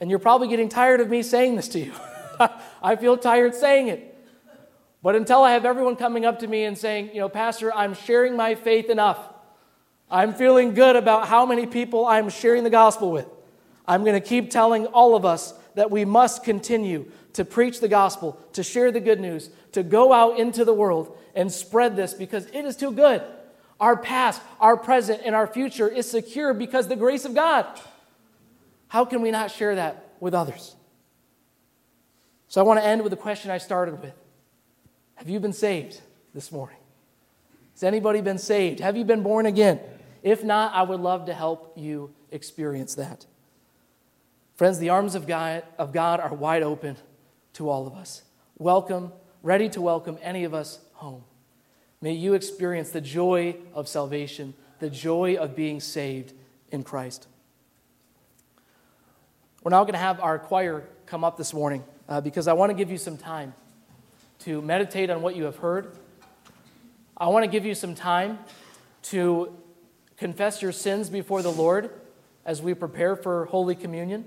And 0.00 0.10
you're 0.10 0.18
probably 0.18 0.48
getting 0.48 0.68
tired 0.68 1.00
of 1.00 1.08
me 1.08 1.22
saying 1.22 1.56
this 1.56 1.68
to 1.68 1.80
you. 1.80 1.92
I 2.82 2.96
feel 2.96 3.16
tired 3.16 3.54
saying 3.54 3.88
it. 3.88 4.06
But 5.02 5.16
until 5.16 5.42
I 5.42 5.52
have 5.52 5.64
everyone 5.64 5.96
coming 5.96 6.26
up 6.26 6.40
to 6.40 6.46
me 6.46 6.64
and 6.64 6.76
saying, 6.76 7.10
you 7.14 7.20
know, 7.20 7.28
Pastor, 7.28 7.72
I'm 7.72 7.94
sharing 7.94 8.36
my 8.36 8.54
faith 8.54 8.90
enough. 8.90 9.18
I'm 10.10 10.34
feeling 10.34 10.74
good 10.74 10.96
about 10.96 11.28
how 11.28 11.46
many 11.46 11.66
people 11.66 12.04
I'm 12.04 12.28
sharing 12.28 12.64
the 12.64 12.70
gospel 12.70 13.10
with. 13.10 13.26
I'm 13.86 14.04
going 14.04 14.20
to 14.20 14.26
keep 14.26 14.50
telling 14.50 14.86
all 14.86 15.16
of 15.16 15.24
us 15.24 15.54
that 15.74 15.90
we 15.90 16.04
must 16.04 16.44
continue 16.44 17.10
to 17.34 17.44
preach 17.44 17.80
the 17.80 17.88
gospel, 17.88 18.38
to 18.52 18.62
share 18.62 18.90
the 18.90 19.00
good 19.00 19.20
news, 19.20 19.50
to 19.72 19.82
go 19.82 20.12
out 20.12 20.38
into 20.38 20.64
the 20.64 20.74
world 20.74 21.16
and 21.34 21.50
spread 21.52 21.96
this 21.96 22.14
because 22.14 22.46
it 22.46 22.64
is 22.64 22.76
too 22.76 22.92
good. 22.92 23.22
Our 23.78 23.96
past, 23.96 24.42
our 24.60 24.76
present, 24.76 25.22
and 25.24 25.34
our 25.34 25.46
future 25.46 25.88
is 25.88 26.10
secure 26.10 26.52
because 26.52 26.88
the 26.88 26.96
grace 26.96 27.24
of 27.24 27.34
God. 27.34 27.66
How 28.88 29.04
can 29.04 29.22
we 29.22 29.30
not 29.30 29.50
share 29.50 29.76
that 29.76 30.12
with 30.20 30.34
others? 30.34 30.74
So 32.48 32.60
I 32.60 32.64
want 32.64 32.80
to 32.80 32.84
end 32.84 33.02
with 33.02 33.10
the 33.10 33.16
question 33.16 33.50
I 33.50 33.58
started 33.58 34.00
with 34.00 34.14
have 35.14 35.28
you 35.28 35.38
been 35.38 35.52
saved 35.52 36.00
this 36.34 36.50
morning? 36.50 36.78
Has 37.74 37.82
anybody 37.82 38.20
been 38.20 38.38
saved? 38.38 38.80
Have 38.80 38.96
you 38.96 39.04
been 39.04 39.22
born 39.22 39.46
again? 39.46 39.78
If 40.22 40.42
not, 40.42 40.74
I 40.74 40.82
would 40.82 41.00
love 41.00 41.26
to 41.26 41.34
help 41.34 41.72
you 41.76 42.12
experience 42.30 42.94
that. 42.96 43.26
Friends, 44.56 44.78
the 44.78 44.90
arms 44.90 45.14
of 45.14 45.26
God, 45.26 45.62
of 45.78 45.92
God 45.92 46.20
are 46.20 46.34
wide 46.34 46.62
open 46.62 46.96
to 47.60 47.68
all 47.68 47.86
of 47.86 47.92
us. 47.92 48.22
Welcome, 48.56 49.12
ready 49.42 49.68
to 49.68 49.82
welcome 49.82 50.16
any 50.22 50.44
of 50.44 50.54
us 50.54 50.78
home. 50.94 51.24
May 52.00 52.14
you 52.14 52.32
experience 52.32 52.88
the 52.88 53.02
joy 53.02 53.54
of 53.74 53.86
salvation, 53.86 54.54
the 54.78 54.88
joy 54.88 55.36
of 55.36 55.54
being 55.54 55.78
saved 55.78 56.32
in 56.70 56.82
Christ. 56.82 57.26
We're 59.62 59.72
now 59.72 59.82
going 59.84 59.92
to 59.92 59.98
have 59.98 60.20
our 60.20 60.38
choir 60.38 60.88
come 61.04 61.22
up 61.22 61.36
this 61.36 61.52
morning 61.52 61.84
uh, 62.08 62.22
because 62.22 62.48
I 62.48 62.54
want 62.54 62.70
to 62.70 62.74
give 62.74 62.90
you 62.90 62.96
some 62.96 63.18
time 63.18 63.52
to 64.38 64.62
meditate 64.62 65.10
on 65.10 65.20
what 65.20 65.36
you 65.36 65.44
have 65.44 65.56
heard. 65.56 65.92
I 67.14 67.28
want 67.28 67.44
to 67.44 67.50
give 67.50 67.66
you 67.66 67.74
some 67.74 67.94
time 67.94 68.38
to 69.02 69.54
confess 70.16 70.62
your 70.62 70.72
sins 70.72 71.10
before 71.10 71.42
the 71.42 71.52
Lord 71.52 71.90
as 72.46 72.62
we 72.62 72.72
prepare 72.72 73.16
for 73.16 73.44
Holy 73.44 73.74
Communion. 73.74 74.24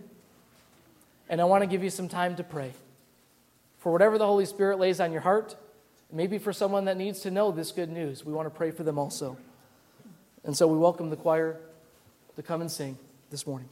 And 1.27 1.41
I 1.41 1.45
want 1.45 1.63
to 1.63 1.67
give 1.67 1.83
you 1.83 1.89
some 1.89 2.07
time 2.07 2.35
to 2.35 2.43
pray. 2.43 2.73
For 3.83 3.91
whatever 3.91 4.17
the 4.17 4.25
Holy 4.25 4.45
Spirit 4.45 4.79
lays 4.79 5.01
on 5.01 5.11
your 5.11 5.19
heart, 5.19 5.57
maybe 6.09 6.37
for 6.37 6.53
someone 6.53 6.85
that 6.85 6.95
needs 6.95 7.19
to 7.19 7.29
know 7.29 7.51
this 7.51 7.73
good 7.73 7.89
news, 7.89 8.23
we 8.23 8.31
want 8.31 8.45
to 8.45 8.49
pray 8.49 8.71
for 8.71 8.83
them 8.83 8.97
also. 8.97 9.35
And 10.45 10.55
so 10.55 10.67
we 10.67 10.77
welcome 10.77 11.09
the 11.09 11.17
choir 11.17 11.59
to 12.37 12.41
come 12.41 12.61
and 12.61 12.71
sing 12.71 12.97
this 13.29 13.45
morning. 13.45 13.67